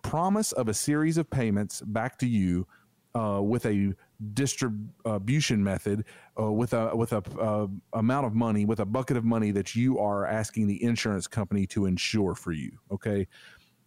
[0.03, 2.67] promise of a series of payments back to you
[3.15, 3.93] uh, with a
[4.33, 6.05] distribution method
[6.39, 9.97] uh, with a with a amount of money with a bucket of money that you
[9.99, 12.71] are asking the insurance company to insure for you.
[12.91, 13.27] Okay,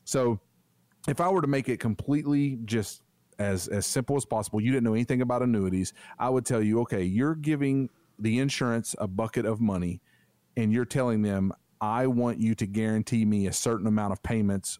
[0.05, 0.41] so
[1.09, 3.03] if I were to make it completely just
[3.39, 6.81] as as simple as possible, you didn't know anything about annuities, I would tell you,
[6.81, 10.01] okay, you're giving the insurance a bucket of money,
[10.57, 14.79] and you're telling them, I want you to guarantee me a certain amount of payments,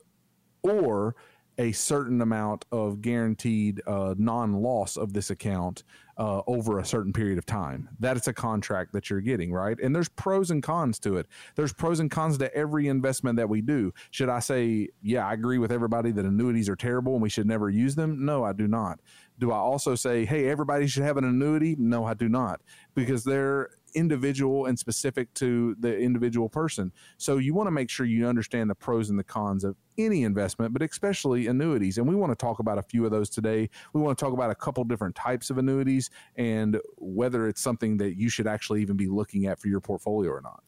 [0.63, 1.17] or
[1.59, 5.83] a certain amount of guaranteed uh, non-loss of this account
[6.17, 7.89] uh, over a certain period of time.
[8.01, 9.79] That is a contract that you're getting, right?
[9.79, 11.27] And there's pros and cons to it.
[11.57, 13.93] There's pros and cons to every investment that we do.
[14.13, 17.47] Should I say, yeah, I agree with everybody that annuities are terrible and we should
[17.47, 18.25] never use them?
[18.25, 19.01] No, I do not.
[19.39, 21.77] Do I also say, hey, everybody should have an annuity?
[21.79, 22.63] No, I do not,
[22.95, 26.93] because they're individual and specific to the individual person.
[27.19, 30.25] So you want to make sure you understand the pros and the cons of any
[30.25, 31.99] investment, but especially annuities.
[31.99, 33.69] And we want to talk about a few of those today.
[33.93, 37.97] We want to talk about a couple different types of annuities and whether it's something
[37.99, 40.63] that you should actually even be looking at for your portfolio or not.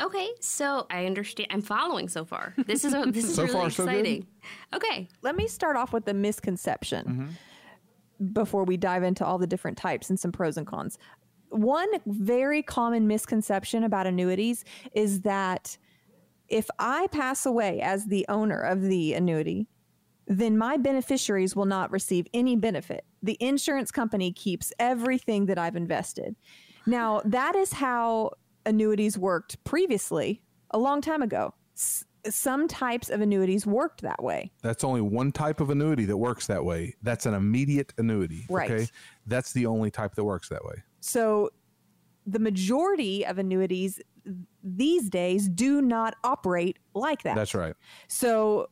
[0.00, 1.48] Okay, so I understand.
[1.50, 2.52] I'm following so far.
[2.66, 4.26] This is a, this is So really far, so exciting.
[4.74, 8.32] okay, Let me start off with the misconception mm-hmm.
[8.32, 10.98] before we dive into all the different types and some pros and cons.
[11.50, 15.76] One very common misconception about annuities is that
[16.48, 19.68] if I pass away as the owner of the annuity,
[20.26, 23.04] then my beneficiaries will not receive any benefit.
[23.22, 26.36] The insurance company keeps everything that I've invested.
[26.86, 28.32] Now, that is how
[28.64, 31.54] annuities worked previously, a long time ago.
[31.76, 34.50] S- some types of annuities worked that way.
[34.62, 36.94] That's only one type of annuity that works that way.
[37.02, 38.46] That's an immediate annuity.
[38.50, 38.70] Right.
[38.70, 38.86] Okay.
[39.26, 40.82] That's the only type that works that way.
[41.00, 41.50] So
[42.26, 44.00] the majority of annuities
[44.62, 47.36] these days do not operate like that.
[47.36, 47.74] That's right.
[48.08, 48.68] So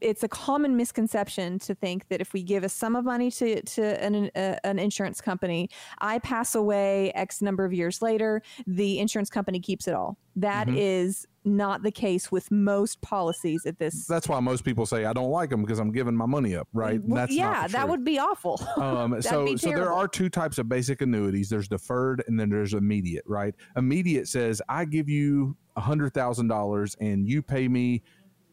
[0.00, 3.60] it's a common misconception to think that if we give a sum of money to,
[3.62, 8.98] to an, uh, an insurance company, I pass away X number of years later, the
[8.98, 10.16] insurance company keeps it all.
[10.36, 14.06] That is not the case with most policies at this.
[14.06, 16.68] That's why most people say I don't like them because I'm giving my money up,
[16.72, 17.00] right?
[17.02, 18.60] Well, That's yeah, that would be awful.
[18.78, 21.48] Um, so, so there are two types of basic annuities.
[21.48, 23.24] There's deferred, and then there's immediate.
[23.26, 23.54] Right?
[23.76, 28.02] Immediate says I give you a hundred thousand dollars, and you pay me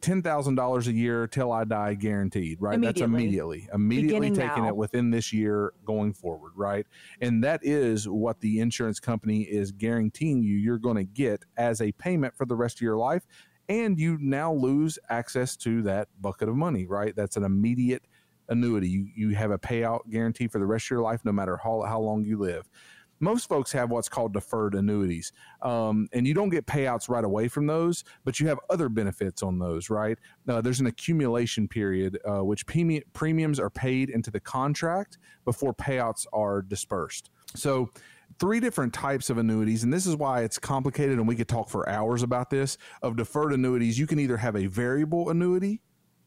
[0.01, 2.57] ten thousand dollars a year till I die, guaranteed.
[2.61, 2.79] Right?
[2.79, 3.67] That's Immediately.
[3.67, 4.69] immediately, immediately Beginning taking now.
[4.69, 6.51] it within this year going forward.
[6.55, 6.85] Right?
[7.21, 10.55] And that is what the insurance company is guaranteeing you.
[10.55, 13.25] You're going to get as a payment for the rest of your life.
[13.67, 17.15] And you now lose access to that bucket of money, right?
[17.15, 18.03] That's an immediate
[18.47, 18.87] annuity.
[18.87, 21.81] You, you have a payout guarantee for the rest of your life, no matter how,
[21.81, 22.69] how long you live.
[23.19, 27.47] Most folks have what's called deferred annuities, um, and you don't get payouts right away
[27.47, 30.17] from those, but you have other benefits on those, right?
[30.47, 35.73] Uh, there's an accumulation period, uh, which premi- premiums are paid into the contract before
[35.73, 37.29] payouts are dispersed.
[37.55, 37.89] So,
[38.39, 41.69] three different types of annuities, and this is why it's complicated, and we could talk
[41.69, 42.77] for hours about this.
[43.01, 45.81] Of deferred annuities, you can either have a variable annuity,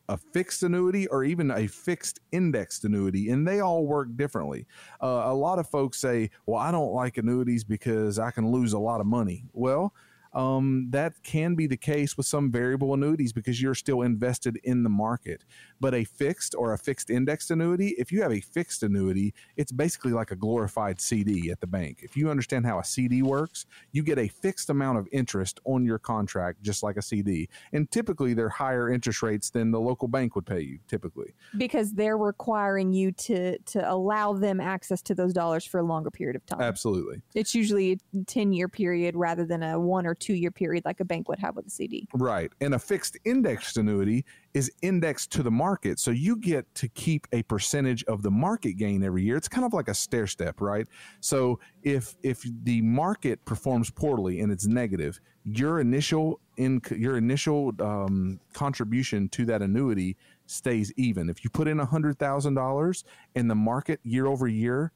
[0.08, 4.66] a fixed annuity or even a fixed indexed annuity, and they all work differently.
[5.02, 8.72] Uh, a lot of folks say, Well, I don't like annuities because I can lose
[8.72, 9.44] a lot of money.
[9.52, 9.94] Well,
[10.38, 14.84] um, that can be the case with some variable annuities because you're still invested in
[14.84, 15.44] the market.
[15.80, 19.72] But a fixed or a fixed indexed annuity, if you have a fixed annuity, it's
[19.72, 21.98] basically like a glorified CD at the bank.
[22.02, 25.84] If you understand how a CD works, you get a fixed amount of interest on
[25.84, 27.48] your contract, just like a CD.
[27.72, 30.78] And typically, they're higher interest rates than the local bank would pay you.
[30.86, 35.82] Typically, because they're requiring you to to allow them access to those dollars for a
[35.82, 36.60] longer period of time.
[36.60, 40.84] Absolutely, it's usually a ten year period rather than a one or two year period
[40.84, 42.08] like a bank would have with a CD.
[42.14, 45.98] Right, and a fixed indexed annuity is indexed to the market.
[45.98, 49.36] So you get to keep a percentage of the market gain every year.
[49.36, 50.86] It's kind of like a stair step, right?
[51.20, 57.72] So if if the market performs poorly and it's negative, your initial in your initial
[57.80, 61.28] um, contribution to that annuity stays even.
[61.28, 64.92] If you put in a hundred thousand dollars and the market year over year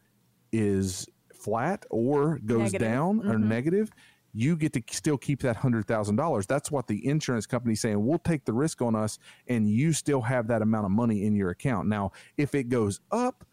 [0.52, 2.80] is flat or goes negative.
[2.80, 3.30] down mm-hmm.
[3.30, 3.90] or negative,
[4.32, 6.46] you get to still keep that hundred thousand dollars.
[6.46, 8.04] That's what the insurance company saying.
[8.04, 11.34] We'll take the risk on us, and you still have that amount of money in
[11.34, 11.88] your account.
[11.88, 13.44] Now, if it goes up,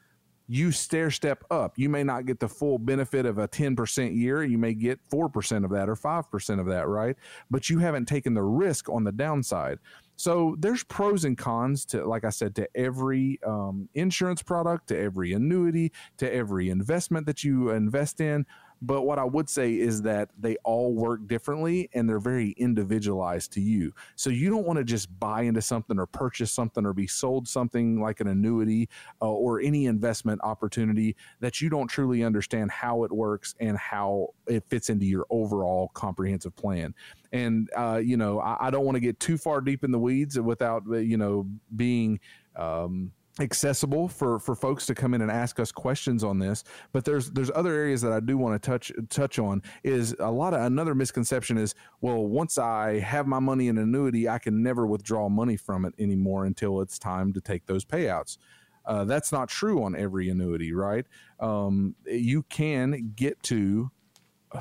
[0.52, 1.78] you stair step up.
[1.78, 4.44] You may not get the full benefit of a 10% year.
[4.44, 7.15] You may get 4% of that or 5% of that, right?
[7.52, 9.78] But you haven't taken the risk on the downside.
[10.15, 15.00] So there's pros and cons to, like I said, to every um, insurance product, to
[15.00, 18.48] every annuity, to every investment that you invest in.
[18.82, 23.52] But what I would say is that they all work differently and they're very individualized
[23.54, 23.92] to you.
[24.15, 27.48] So you don't want to just buy into something or purchase something or be sold
[27.48, 28.89] something like an annuity
[29.22, 34.30] uh, or any investment opportunity that you don't truly understand how it works and how
[34.48, 36.94] it fits into your overall comprehensive plan.
[37.32, 40.00] And, uh, you know, I, I don't want to get too far deep in the
[40.00, 42.20] weeds without, uh, you know, being.
[42.56, 47.06] Um, accessible for for folks to come in and ask us questions on this but
[47.06, 50.54] there's there's other areas that I do want to touch touch on is a lot
[50.54, 54.86] of another misconception is well once I have my money in annuity I can never
[54.86, 58.38] withdraw money from it anymore until it's time to take those payouts.
[58.86, 61.06] Uh, that's not true on every annuity right?
[61.39, 63.91] Um, you can get to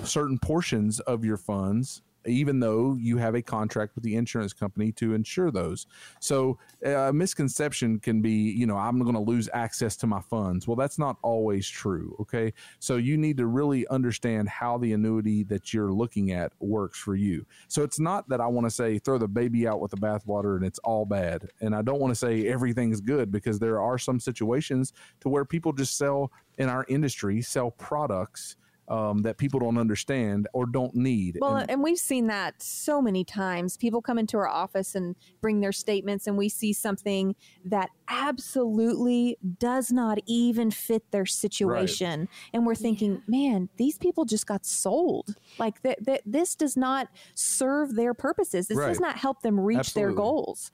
[0.04, 4.92] certain portions of your funds even though you have a contract with the insurance company
[4.92, 5.86] to insure those.
[6.20, 10.20] So uh, a misconception can be, you know, I'm going to lose access to my
[10.20, 10.66] funds.
[10.66, 12.16] Well, that's not always true.
[12.20, 12.52] Okay.
[12.78, 17.14] So you need to really understand how the annuity that you're looking at works for
[17.14, 17.46] you.
[17.68, 20.56] So it's not that I want to say throw the baby out with the bathwater
[20.56, 21.48] and it's all bad.
[21.60, 25.44] And I don't want to say everything's good because there are some situations to where
[25.44, 28.56] people just sell in our industry, sell products
[28.88, 31.38] um, that people don't understand or don't need.
[31.40, 33.76] Well, and, and, we've seen that so many times.
[33.76, 39.36] People come into our office and bring their statements, and we see something that absolutely
[39.58, 42.20] does not even fit their situation.
[42.20, 42.28] Right.
[42.54, 45.36] And we're thinking, man, these people just got sold.
[45.58, 48.68] Like that, that this does not serve their purposes.
[48.68, 48.88] This right.
[48.88, 50.14] does not help them reach Absolutely.
[50.14, 50.70] their goals.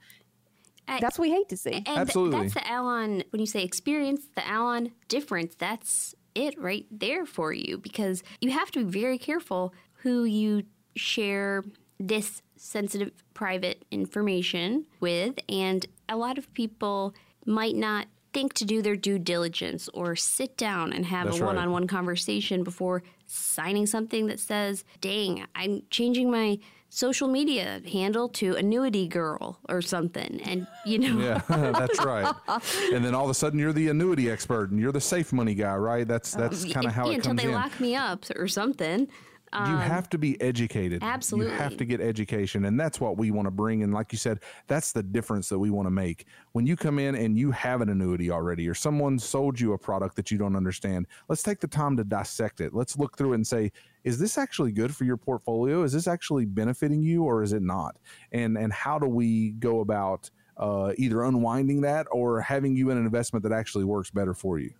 [0.87, 1.73] I, that's what we hate to see.
[1.73, 2.41] And Absolutely.
[2.41, 7.53] that's the Allon, when you say experience, the Allon difference, that's it right there for
[7.53, 10.63] you because you have to be very careful who you
[10.95, 11.63] share
[11.99, 15.35] this sensitive private information with.
[15.49, 17.13] And a lot of people
[17.45, 21.45] might not think to do their due diligence or sit down and have That's a
[21.45, 26.59] one on one conversation before signing something that says, dang, I'm changing my
[26.95, 31.41] social media handle to annuity girl or something and you know yeah
[31.73, 32.33] that's right
[32.93, 35.53] and then all of a sudden you're the annuity expert and you're the safe money
[35.53, 37.51] guy right that's that's um, kind of how yeah, it until they in.
[37.51, 39.09] lock me up or something
[39.53, 41.01] um, you have to be educated.
[41.01, 41.53] Absolutely.
[41.53, 42.65] You have to get education.
[42.65, 43.83] And that's what we want to bring.
[43.83, 46.25] And like you said, that's the difference that we want to make.
[46.51, 49.77] When you come in and you have an annuity already, or someone sold you a
[49.77, 52.73] product that you don't understand, let's take the time to dissect it.
[52.73, 53.71] Let's look through it and say,
[54.05, 55.83] is this actually good for your portfolio?
[55.83, 57.97] Is this actually benefiting you or is it not?
[58.31, 62.97] And and how do we go about uh, either unwinding that or having you in
[62.97, 64.71] an investment that actually works better for you?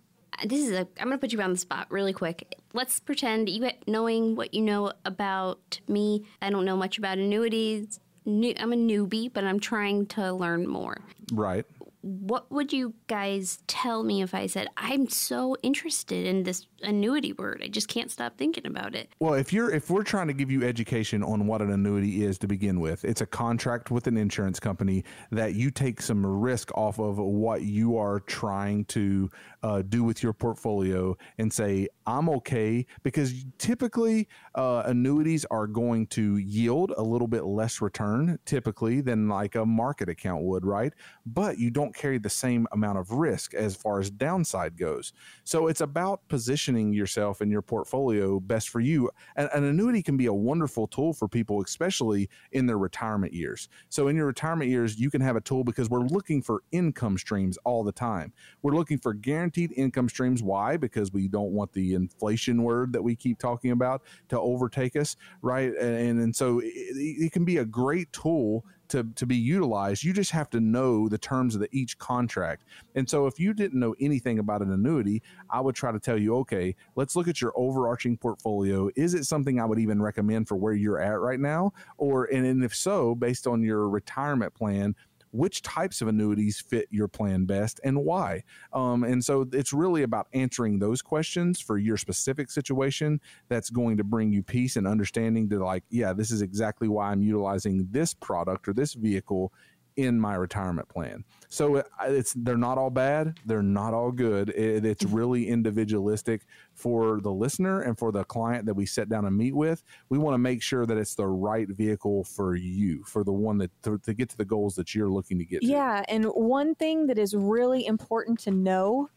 [0.44, 3.48] this is a i'm going to put you on the spot really quick let's pretend
[3.48, 8.76] you knowing what you know about me i don't know much about annuities i'm a
[8.76, 10.98] newbie but i'm trying to learn more
[11.32, 11.64] right
[12.06, 17.32] what would you guys tell me if I said I'm so interested in this annuity
[17.32, 17.62] word?
[17.64, 19.08] I just can't stop thinking about it.
[19.18, 22.38] Well, if you're if we're trying to give you education on what an annuity is
[22.38, 25.02] to begin with, it's a contract with an insurance company
[25.32, 29.28] that you take some risk off of what you are trying to
[29.64, 36.06] uh, do with your portfolio and say I'm okay because typically uh, annuities are going
[36.08, 40.92] to yield a little bit less return typically than like a market account would, right?
[41.24, 45.12] But you don't carry the same amount of risk as far as downside goes.
[45.44, 49.10] So it's about positioning yourself and your portfolio best for you.
[49.34, 53.68] And an annuity can be a wonderful tool for people, especially in their retirement years.
[53.88, 57.18] So in your retirement years, you can have a tool because we're looking for income
[57.18, 58.32] streams all the time.
[58.62, 60.42] We're looking for guaranteed income streams.
[60.42, 60.76] Why?
[60.76, 65.16] Because we don't want the inflation word that we keep talking about to overtake us,
[65.42, 65.72] right?
[65.74, 70.04] And, and so it, it can be a great tool to, to be utilized.
[70.04, 72.64] You just have to know the terms of the, each contract.
[72.94, 76.18] And so if you didn't know anything about an annuity, I would try to tell
[76.18, 78.90] you, okay, let's look at your overarching portfolio.
[78.96, 81.72] Is it something I would even recommend for where you're at right now?
[81.98, 84.94] Or, and, and if so, based on your retirement plan,
[85.36, 88.42] which types of annuities fit your plan best and why.
[88.72, 93.96] Um, and so it's really about answering those questions for your specific situation that's going
[93.98, 97.88] to bring you peace and understanding to like, yeah, this is exactly why I'm utilizing
[97.90, 99.52] this product or this vehicle
[99.96, 101.24] in my retirement plan.
[101.48, 104.50] So it's they're not all bad, they're not all good.
[104.50, 105.16] It, it's mm-hmm.
[105.16, 106.42] really individualistic
[106.74, 109.82] for the listener and for the client that we sit down and meet with.
[110.08, 113.58] We want to make sure that it's the right vehicle for you, for the one
[113.58, 115.66] that to, to get to the goals that you're looking to get to.
[115.66, 119.08] Yeah, and one thing that is really important to know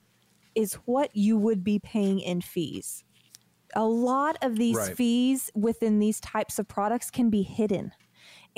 [0.56, 3.04] is what you would be paying in fees.
[3.76, 4.96] A lot of these right.
[4.96, 7.92] fees within these types of products can be hidden.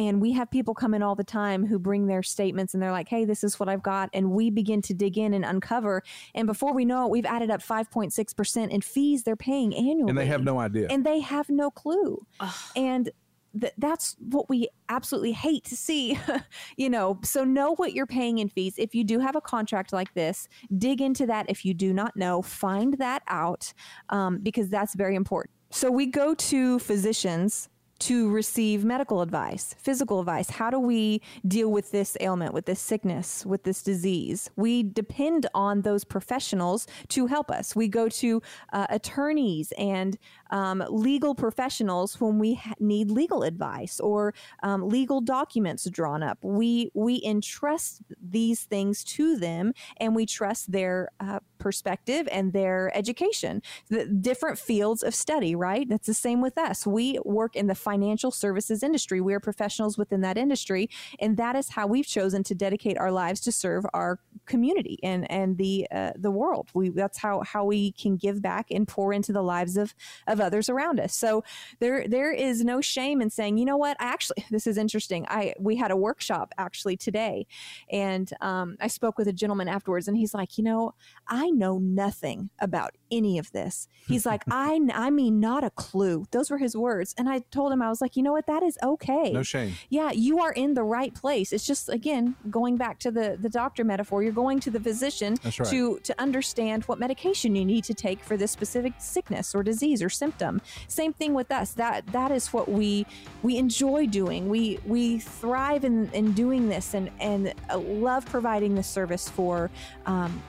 [0.02, 2.92] And we have people come in all the time who bring their statements and they're
[2.92, 4.10] like, hey, this is what I've got.
[4.14, 6.02] And we begin to dig in and uncover.
[6.34, 10.10] And before we know it, we've added up 5.6% in fees they're paying annually.
[10.10, 10.88] And they have no idea.
[10.90, 12.26] And they have no clue.
[12.40, 12.54] Ugh.
[12.76, 13.12] And
[13.60, 16.18] th- that's what we absolutely hate to see
[16.78, 19.92] you know so know what you're paying in fees if you do have a contract
[19.94, 20.48] like this
[20.78, 23.74] dig into that if you do not know find that out
[24.10, 27.70] um, because that's very important so we go to physicians
[28.02, 30.50] to receive medical advice, physical advice.
[30.50, 34.50] How do we deal with this ailment, with this sickness, with this disease?
[34.56, 37.76] We depend on those professionals to help us.
[37.76, 38.42] We go to
[38.74, 40.18] uh, attorneys and
[40.50, 44.34] um, legal professionals when we ha- need legal advice or
[44.64, 46.40] um, legal documents drawn up.
[46.42, 52.92] We we entrust these things to them, and we trust their uh, perspective and their
[52.98, 53.62] education.
[53.90, 55.88] The different fields of study, right?
[55.88, 56.86] That's the same with us.
[56.86, 59.20] We work in the financial services industry.
[59.20, 60.90] We are professionals within that industry,
[61.20, 65.30] and that is how we've chosen to dedicate our lives to serve our community and
[65.30, 66.70] and the uh, the world.
[66.74, 69.94] We that's how how we can give back and pour into the lives of
[70.28, 71.14] of others around us.
[71.14, 71.44] So
[71.80, 75.26] there there is no shame in saying, you know what, I actually this is interesting.
[75.28, 77.46] I we had a workshop actually today,
[77.92, 80.94] and um, I spoke with a gentleman afterwards, and he's like, you know,
[81.28, 83.88] I know nothing about any of this.
[84.08, 86.26] He's like, I, I mean, not a clue.
[86.32, 87.14] Those were his words.
[87.18, 88.48] And I told him, I was like, you know what?
[88.48, 89.32] That is okay.
[89.32, 89.74] No shame.
[89.90, 91.54] Yeah, you are in the right place.
[91.54, 95.38] It's just, again, going back to the, the doctor metaphor, you're going to the physician
[95.44, 95.54] right.
[95.54, 100.02] to, to understand what medication you need to take for this specific sickness or disease
[100.02, 100.62] or symptom.
[100.88, 101.74] Same thing with us.
[101.74, 103.06] That, that is what we,
[103.44, 104.50] we enjoy doing.
[104.50, 109.70] We, we thrive in, in doing this and, and love providing this service for,
[110.06, 110.42] um,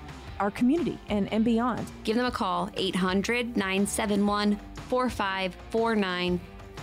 [0.43, 1.87] our community and, and beyond.
[2.03, 6.41] Give them a call, 800 971 4549.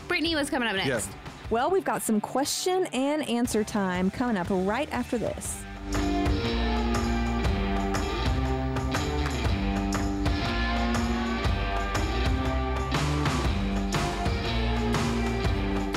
[0.07, 0.87] Brittany, what's coming up next?
[0.87, 1.09] Yes.
[1.49, 5.61] Well, we've got some question and answer time coming up right after this.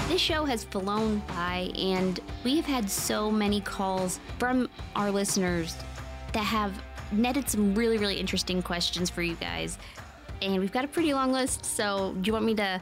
[0.09, 5.77] This show has flown by, and we have had so many calls from our listeners
[6.33, 6.83] that have
[7.13, 9.79] netted some really, really interesting questions for you guys.
[10.41, 12.81] And we've got a pretty long list, so do you want me to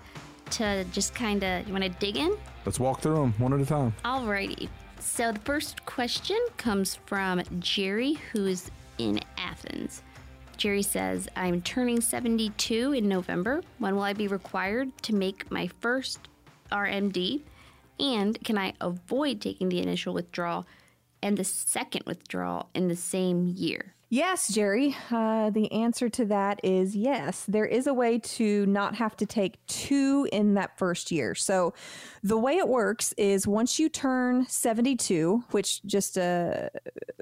[0.51, 2.37] to just kind of you want to dig in?
[2.65, 3.95] Let's walk through them one at a time.
[4.05, 4.69] Alrighty.
[4.99, 10.03] So the first question comes from Jerry, who's in Athens.
[10.57, 13.63] Jerry says, I'm turning 72 in November.
[13.79, 16.29] When will I be required to make my first
[16.71, 17.41] RMD?
[17.99, 20.67] And can I avoid taking the initial withdrawal
[21.23, 23.95] and the second withdrawal in the same year?
[24.13, 24.97] Yes, Jerry.
[25.13, 27.45] Uh, the answer to that is yes.
[27.47, 31.37] There is a way to not have to take two in that first year.
[31.37, 31.75] So,
[32.25, 36.73] the way it works is once you turn 72, which just a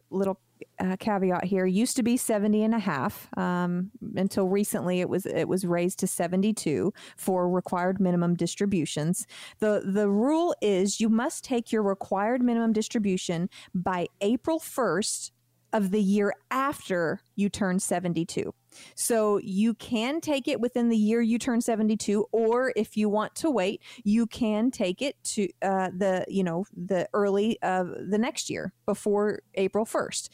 [0.08, 0.40] little
[0.80, 5.26] uh, caveat here used to be 70 and a half um, until recently it was
[5.26, 9.26] it was raised to 72 for required minimum distributions
[9.58, 15.30] the the rule is you must take your required minimum distribution by April 1st
[15.72, 18.52] of the year after you turn 72.
[18.94, 23.34] So you can take it within the year you turn 72, or if you want
[23.36, 28.18] to wait, you can take it to uh, the you know the early of the
[28.18, 30.28] next year before April 1st.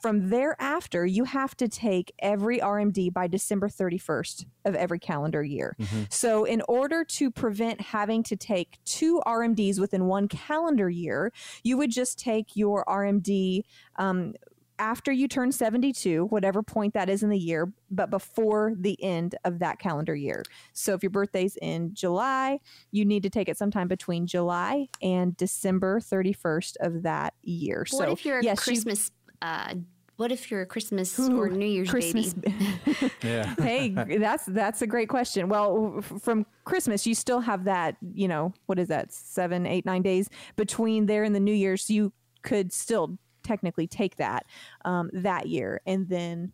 [0.00, 5.76] From thereafter, you have to take every RMD by December 31st of every calendar year.
[5.80, 6.02] Mm-hmm.
[6.10, 11.76] So in order to prevent having to take two RMDs within one calendar year, you
[11.78, 13.62] would just take your RMD
[13.96, 14.34] um,
[14.82, 19.36] after you turn 72, whatever point that is in the year, but before the end
[19.44, 20.42] of that calendar year.
[20.72, 22.58] So if your birthday's in July,
[22.90, 27.86] you need to take it sometime between July and December 31st of that year.
[27.90, 29.74] What so if you're a yes, Christmas you, uh,
[30.16, 32.34] what if you're a Christmas Ooh, or New Year's Christmas.
[32.34, 32.54] baby?
[33.22, 33.54] yeah.
[33.60, 35.48] hey, that's that's a great question.
[35.48, 37.96] Well, f- from Christmas, you still have that.
[38.14, 39.12] You know, what is that?
[39.12, 41.84] Seven, eight, nine days between there and the New Year's.
[41.84, 42.12] So you
[42.42, 44.46] could still technically take that
[44.84, 46.52] um, that year and then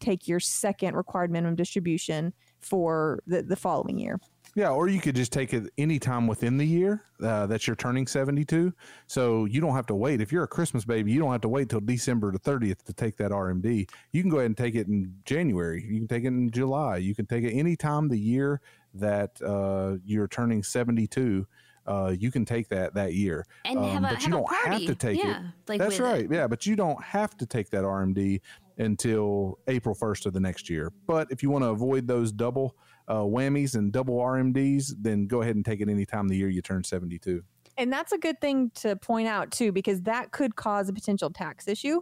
[0.00, 4.18] take your second required minimum distribution for the, the following year.
[4.54, 8.06] Yeah, or you could just take it anytime within the year uh, that you're turning
[8.06, 8.72] 72.
[9.06, 10.22] So you don't have to wait.
[10.22, 12.94] If you're a Christmas baby, you don't have to wait till December the 30th to
[12.94, 13.88] take that RMD.
[14.12, 15.84] You can go ahead and take it in January.
[15.86, 16.96] You can take it in July.
[16.96, 18.62] You can take it any time the year
[18.94, 21.46] that uh, you're turning 72
[21.86, 23.44] uh, you can take that that year.
[23.64, 25.46] And um, have a, but you don't have to take yeah, it.
[25.68, 26.24] Like That's right.
[26.24, 26.32] It.
[26.32, 28.40] Yeah, but you don't have to take that RMD
[28.78, 30.92] until April 1st of the next year.
[31.06, 32.76] But if you want to avoid those double
[33.08, 36.62] uh, whammies and double RMDs, then go ahead and take it anytime the year you
[36.62, 37.42] turn 72.
[37.78, 41.30] And that's a good thing to point out too, because that could cause a potential
[41.30, 42.00] tax issue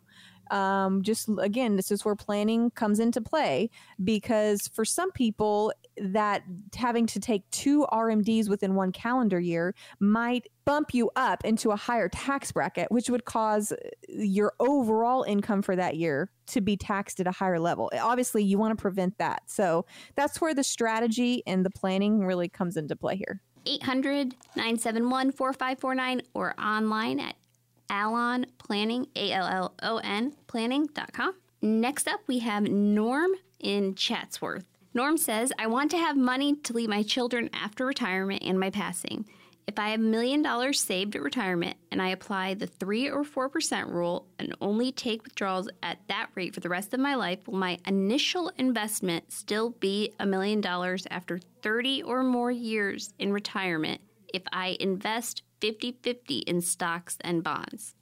[0.51, 3.71] um, just again, this is where planning comes into play
[4.03, 6.43] because for some people, that
[6.75, 11.77] having to take two RMDs within one calendar year might bump you up into a
[11.77, 13.73] higher tax bracket, which would cause
[14.09, 17.91] your overall income for that year to be taxed at a higher level.
[18.01, 19.43] Obviously, you want to prevent that.
[19.47, 23.41] So that's where the strategy and the planning really comes into play here.
[23.67, 27.35] 800 971 4549 or online at
[27.91, 31.35] Allon Planning, A L L O N planning.com.
[31.63, 34.67] Next up, we have Norm in Chatsworth.
[34.93, 38.71] Norm says, I want to have money to leave my children after retirement and my
[38.71, 39.27] passing.
[39.67, 43.25] If I have a million dollars saved at retirement and I apply the 3 or
[43.25, 47.49] 4% rule and only take withdrawals at that rate for the rest of my life,
[47.49, 53.33] will my initial investment still be a million dollars after 30 or more years in
[53.33, 54.01] retirement
[54.35, 57.95] if I invest 50 50 in stocks and bonds.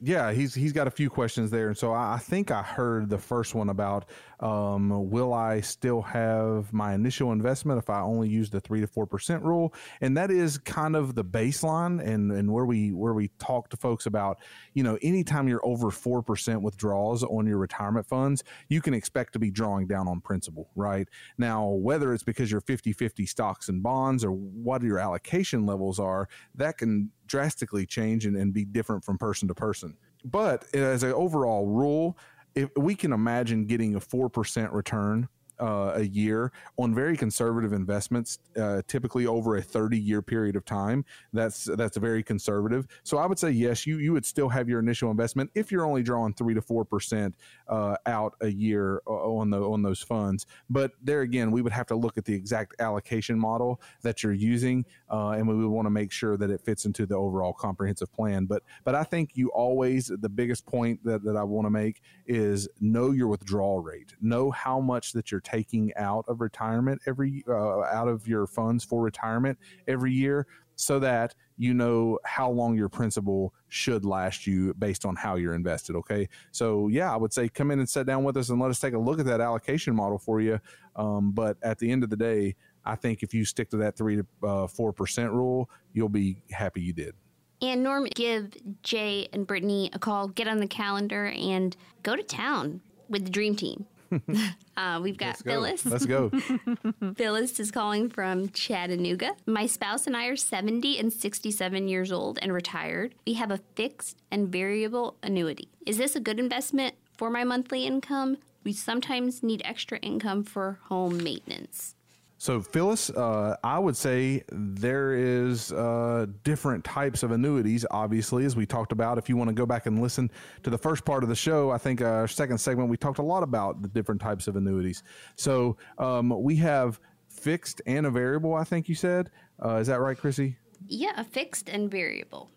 [0.00, 3.10] Yeah, he's he's got a few questions there, and so I, I think I heard
[3.10, 4.06] the first one about
[4.40, 8.86] um, will I still have my initial investment if I only use the three to
[8.86, 13.12] four percent rule, and that is kind of the baseline, and and where we where
[13.12, 14.38] we talk to folks about,
[14.74, 19.34] you know, anytime you're over four percent withdrawals on your retirement funds, you can expect
[19.34, 21.06] to be drawing down on principal, right?
[21.36, 26.28] Now, whether it's because you're 50-50 stocks and bonds or what your allocation levels are,
[26.54, 29.96] that can drastically change and, and be different from person to person.
[30.24, 32.18] But as an overall rule,
[32.54, 35.28] if we can imagine getting a 4% return
[35.60, 40.64] uh, a year on very conservative investments, uh, typically over a 30 year period of
[40.64, 41.04] time.
[41.32, 42.86] That's that's very conservative.
[43.02, 45.84] So I would say yes, you you would still have your initial investment if you're
[45.84, 47.34] only drawing three to four percent
[47.68, 50.46] uh, out a year uh, on the on those funds.
[50.68, 54.32] But there again, we would have to look at the exact allocation model that you're
[54.32, 57.52] using, uh, and we would want to make sure that it fits into the overall
[57.52, 58.46] comprehensive plan.
[58.46, 62.02] But but I think you always the biggest point that, that I want to make
[62.26, 67.44] is know your withdrawal rate, know how much that you're taking out of retirement every
[67.48, 70.46] uh, out of your funds for retirement every year
[70.76, 75.54] so that you know how long your principal should last you based on how you're
[75.54, 76.28] invested okay?
[76.52, 78.78] So yeah i would say come in and sit down with us and let us
[78.78, 80.60] take a look at that allocation model for you.
[80.96, 83.96] Um, but at the end of the day i think if you stick to that
[83.96, 87.14] 3 to uh, 4% rule you'll be happy you did.
[87.62, 92.22] And Norm, give Jay and Brittany a call, get on the calendar, and go to
[92.22, 92.80] town
[93.10, 93.86] with the dream team.
[94.76, 95.86] uh, we've got Let's Phyllis.
[95.86, 96.30] Let's go.
[97.16, 99.32] Phyllis is calling from Chattanooga.
[99.46, 103.14] My spouse and I are 70 and 67 years old and retired.
[103.26, 105.68] We have a fixed and variable annuity.
[105.86, 108.38] Is this a good investment for my monthly income?
[108.64, 111.94] We sometimes need extra income for home maintenance.
[112.40, 117.84] So, Phyllis, uh, I would say there is uh, different types of annuities.
[117.90, 120.30] Obviously, as we talked about, if you want to go back and listen
[120.62, 123.22] to the first part of the show, I think our second segment we talked a
[123.22, 125.02] lot about the different types of annuities.
[125.36, 128.54] So, um, we have fixed and a variable.
[128.54, 129.30] I think you said.
[129.62, 130.56] Uh, is that right, Chrissy?
[130.88, 132.48] Yeah, a fixed and variable.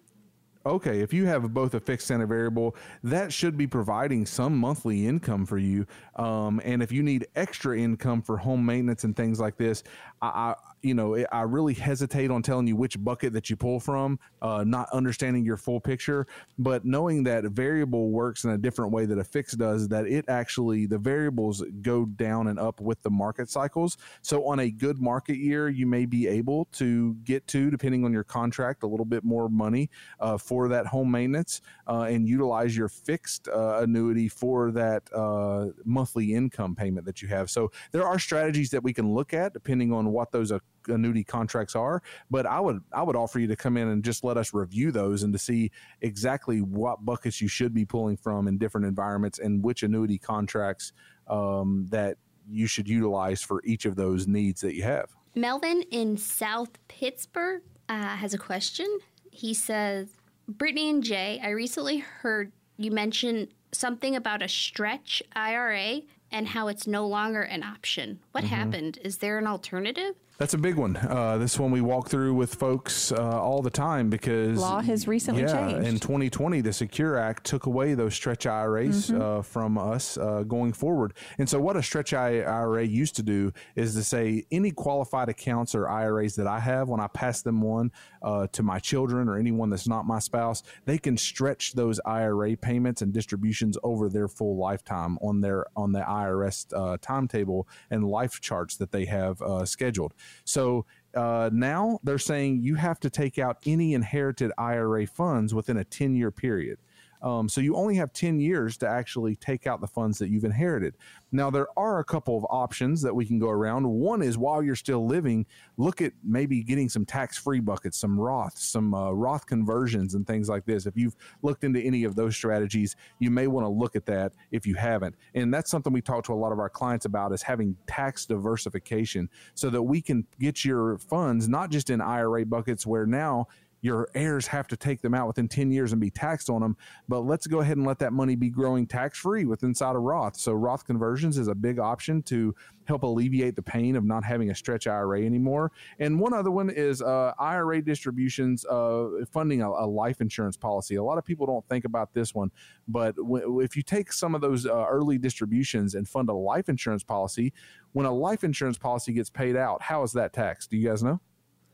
[0.66, 2.74] okay, if you have both a fixed and a variable,
[3.04, 5.86] that should be providing some monthly income for you.
[6.16, 9.84] Um, and if you need extra income for home maintenance and things like this,
[10.22, 13.80] I, I you know, I really hesitate on telling you which bucket that you pull
[13.80, 16.28] from, uh, not understanding your full picture.
[16.60, 20.26] But knowing that variable works in a different way that a fixed does, that it
[20.28, 23.98] actually, the variables go down and up with the market cycles.
[24.22, 28.12] So on a good market year, you may be able to get to, depending on
[28.12, 29.90] your contract, a little bit more money
[30.20, 35.68] uh, for that home maintenance uh, and utilize your fixed uh, annuity for that uh,
[36.04, 37.50] monthly income payment that you have.
[37.50, 40.52] So there are strategies that we can look at depending on what those
[40.90, 42.04] annuity contracts are.
[42.30, 44.92] But I would I would offer you to come in and just let us review
[44.92, 49.40] those and to see exactly what buckets you should be pulling from in different environments
[49.40, 50.92] and which annuity contracts
[51.30, 52.18] um, that
[52.50, 55.10] you should utilize for each of those needs that you have.
[55.36, 59.00] Melvin in South Pittsburgh uh, has a question.
[59.32, 60.10] He says,
[60.50, 66.02] Brittany and Jay, I recently heard you mention something about a stretch IRA
[66.32, 68.20] and how it's no longer an option.
[68.32, 68.56] What mm-hmm.
[68.56, 69.00] happened?
[69.04, 70.16] Is there an alternative?
[70.44, 70.98] That's a big one.
[70.98, 75.08] Uh, this one we walk through with folks uh, all the time because law has
[75.08, 75.88] recently yeah, changed.
[75.88, 79.22] In 2020, the Secure Act took away those stretch IRAs mm-hmm.
[79.22, 81.14] uh, from us uh, going forward.
[81.38, 85.76] And so, what a stretch IRA used to do is to say any qualified accounts
[85.76, 89.38] or IRAs that I have, when I pass them on uh, to my children or
[89.38, 94.28] anyone that's not my spouse, they can stretch those IRA payments and distributions over their
[94.28, 99.42] full lifetime on their on the IRS uh, timetable and life charts that they have
[99.64, 100.14] scheduled.
[100.46, 105.78] So uh, now they're saying you have to take out any inherited IRA funds within
[105.78, 106.80] a 10 year period.
[107.24, 110.44] Um, so you only have 10 years to actually take out the funds that you've
[110.44, 110.96] inherited.
[111.32, 113.90] Now, there are a couple of options that we can go around.
[113.90, 115.46] One is while you're still living,
[115.78, 120.28] look at maybe getting some tax free buckets, some Roth, some uh, Roth conversions, and
[120.28, 120.86] things like this.
[120.86, 124.34] If you've looked into any of those strategies, you may want to look at that
[124.52, 125.16] if you haven't.
[125.34, 128.26] And that's something we talk to a lot of our clients about is having tax
[128.26, 133.48] diversification so that we can get your funds not just in IRA buckets where now
[133.84, 136.78] your heirs have to take them out within 10 years and be taxed on them.
[137.10, 140.02] But let's go ahead and let that money be growing tax free with inside of
[140.02, 140.38] Roth.
[140.38, 142.56] So Roth conversions is a big option to
[142.86, 145.74] help alleviate the pain of not having a stretch IRA anymore.
[146.00, 150.96] And one other one is uh, IRA distributions, uh, funding a, a, life insurance policy.
[150.96, 152.52] A lot of people don't think about this one,
[152.88, 156.70] but w- if you take some of those uh, early distributions and fund a life
[156.70, 157.52] insurance policy,
[157.92, 160.72] when a life insurance policy gets paid out, how is that taxed?
[160.72, 161.20] Do you guys know?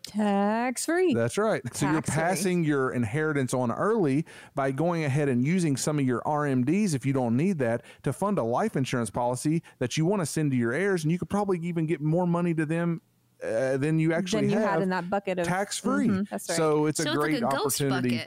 [0.09, 1.13] Tax free.
[1.13, 1.63] That's right.
[1.63, 6.05] Tax so you're passing your inheritance on early by going ahead and using some of
[6.05, 10.05] your RMDs if you don't need that to fund a life insurance policy that you
[10.05, 12.65] want to send to your heirs, and you could probably even get more money to
[12.65, 13.01] them
[13.43, 16.07] uh, than you actually than you have had in that bucket of tax free.
[16.07, 16.41] Mm-hmm, right.
[16.41, 18.21] So it's so a great like a opportunity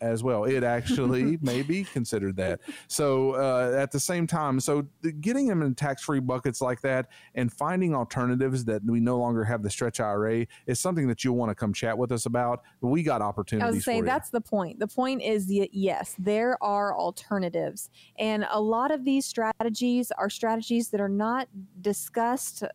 [0.00, 0.44] as well.
[0.44, 2.60] It actually may be considered that.
[2.88, 6.80] So uh, at the same time, so the, getting them in tax free buckets like
[6.82, 11.24] that and finding alternatives that we no longer have the stretch IRA is something that
[11.24, 12.62] you'll want to come chat with us about.
[12.80, 13.66] We got opportunities.
[13.66, 14.78] I was saying that's the point.
[14.78, 20.90] The point is yes, there are alternatives, and a lot of these strategies are strategies
[20.90, 21.48] that are not
[21.80, 22.68] discussed uh,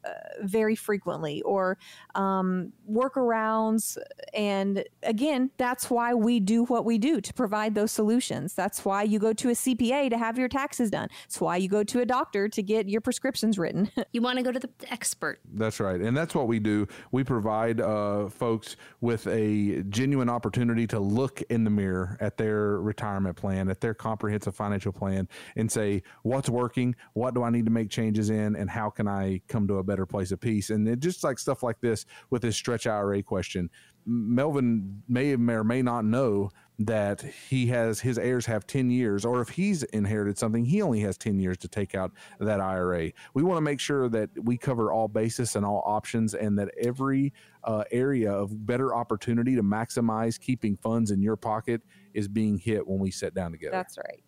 [0.43, 1.77] very frequently or
[2.15, 3.97] um, workarounds.
[4.33, 8.53] And again, that's why we do what we do to provide those solutions.
[8.53, 11.09] That's why you go to a CPA to have your taxes done.
[11.25, 13.91] It's why you go to a doctor to get your prescriptions written.
[14.13, 15.39] you want to go to the expert.
[15.53, 15.99] That's right.
[15.99, 16.87] And that's what we do.
[17.11, 22.79] We provide uh, folks with a genuine opportunity to look in the mirror at their
[22.79, 26.95] retirement plan, at their comprehensive financial plan, and say, what's working?
[27.13, 28.55] What do I need to make changes in?
[28.55, 30.69] And how can I come to a better place of peace?
[30.69, 33.69] And it, just like stuff like this with this stretch IRA question,
[34.05, 36.49] Melvin may or may not know
[36.85, 40.99] that he has his heirs have 10 years, or if he's inherited something, he only
[41.01, 43.11] has 10 years to take out that IRA.
[43.33, 46.69] We want to make sure that we cover all basis and all options and that
[46.81, 47.33] every
[47.63, 51.81] uh, area of better opportunity to maximize keeping funds in your pocket
[52.13, 53.71] is being hit when we sit down together.
[53.71, 54.23] That's right.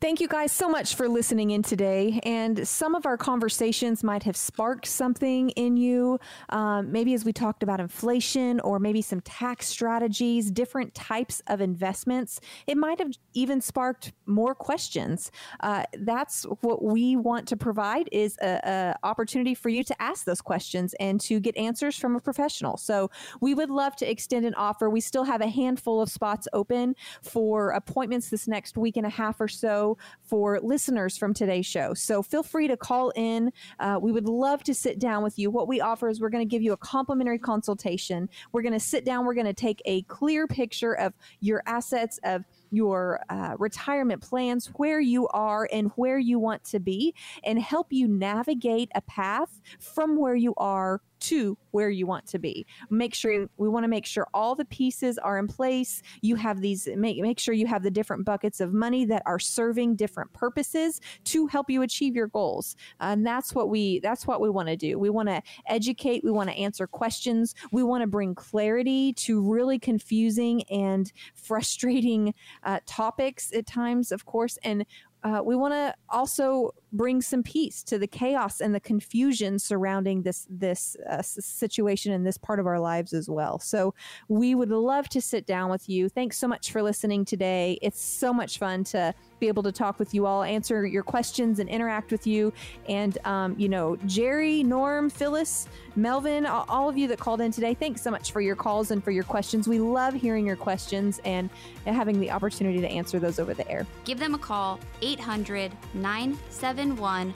[0.00, 2.20] Thank you guys so much for listening in today.
[2.22, 6.18] And some of our conversations might have sparked something in you.
[6.48, 11.60] Um, maybe as we talked about inflation or maybe some tax strategies, different types of
[11.60, 12.40] investments.
[12.66, 15.30] It might have even sparked more questions.
[15.60, 20.24] Uh, that's what we want to provide is a, a opportunity for you to ask
[20.24, 22.78] those questions and to get answers from a professional.
[22.78, 23.10] So
[23.42, 24.88] we would love to extend an offer.
[24.88, 29.10] We still have a handful of spots open for appointments this next week and a
[29.10, 29.89] half or so
[30.22, 31.94] for listeners from today's show.
[31.94, 33.52] So feel free to call in.
[33.78, 35.50] Uh, we would love to sit down with you.
[35.50, 38.28] What we offer is we're going to give you a complimentary consultation.
[38.52, 42.18] We're going to sit down, we're going to take a clear picture of your assets,
[42.24, 47.14] of your uh, retirement plans, where you are and where you want to be,
[47.44, 52.38] and help you navigate a path from where you are to where you want to
[52.38, 52.66] be.
[52.90, 56.02] Make sure we want to make sure all the pieces are in place.
[56.22, 59.38] You have these make make sure you have the different buckets of money that are
[59.38, 62.76] serving different purposes to help you achieve your goals.
[63.00, 64.98] And that's what we that's what we want to do.
[64.98, 69.40] We want to educate, we want to answer questions, we want to bring clarity to
[69.40, 74.84] really confusing and frustrating uh, topics at times, of course, and
[75.22, 80.22] uh, we want to also bring some peace to the chaos and the confusion surrounding
[80.22, 83.58] this this uh, situation in this part of our lives as well.
[83.58, 83.94] So
[84.28, 86.08] we would love to sit down with you.
[86.08, 87.78] Thanks so much for listening today.
[87.82, 91.58] It's so much fun to be able to talk with you all, answer your questions,
[91.60, 92.52] and interact with you.
[92.88, 97.74] And um, you know, Jerry, Norm, Phyllis, Melvin, all of you that called in today.
[97.74, 99.68] Thanks so much for your calls and for your questions.
[99.68, 101.50] We love hearing your questions and
[101.86, 103.86] having the opportunity to answer those over the air.
[104.04, 107.34] Give them a call 800 970 971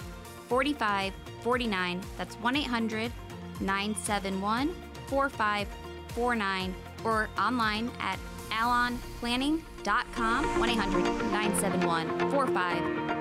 [0.49, 2.01] 4549.
[2.16, 3.12] That's 1 800
[3.61, 4.74] 971
[5.09, 6.74] 4549
[7.05, 8.18] or online at
[8.51, 13.13] allonplanning.com 1 800 971 4549.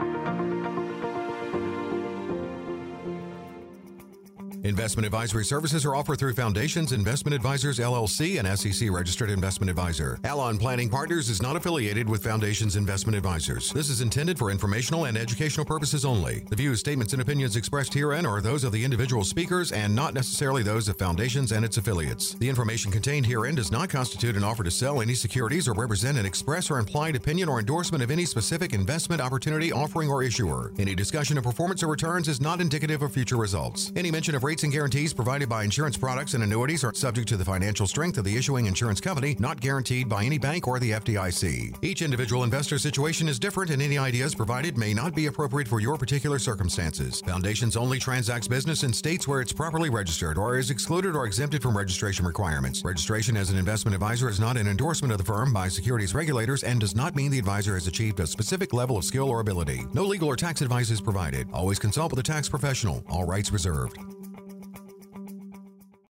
[4.64, 10.22] Investment advisory services are offered through Foundations Investment Advisors LLC, an SEC registered investment advisor.
[10.24, 13.74] Allon Planning Partners is not affiliated with Foundations Investment Advisors.
[13.74, 16.45] This is intended for informational and educational purposes only.
[16.49, 20.14] The views, statements, and opinions expressed herein are those of the individual speakers and not
[20.14, 22.36] necessarily those of Foundations and its affiliates.
[22.36, 26.18] The information contained herein does not constitute an offer to sell any securities or represent
[26.18, 30.72] an express or implied opinion or endorsement of any specific investment opportunity, offering, or issuer.
[30.80, 33.91] Any discussion of performance or returns is not indicative of future results.
[33.97, 37.37] Any mention of rates and guarantees provided by insurance products and annuities are subject to
[37.37, 40.91] the financial strength of the issuing insurance company, not guaranteed by any bank or the
[40.91, 41.75] FDIC.
[41.81, 45.79] Each individual investor situation is different, and any ideas provided may not be appropriate for
[45.79, 47.19] your particular circumstances.
[47.21, 51.63] Foundations only transacts business in states where it's properly registered or is excluded or exempted
[51.63, 52.83] from registration requirements.
[52.85, 56.61] Registration as an investment advisor is not an endorsement of the firm by securities regulators
[56.61, 59.83] and does not mean the advisor has achieved a specific level of skill or ability.
[59.93, 61.47] No legal or tax advice is provided.
[61.51, 63.03] Always consult with a tax professional.
[63.09, 63.97] All rights reserved.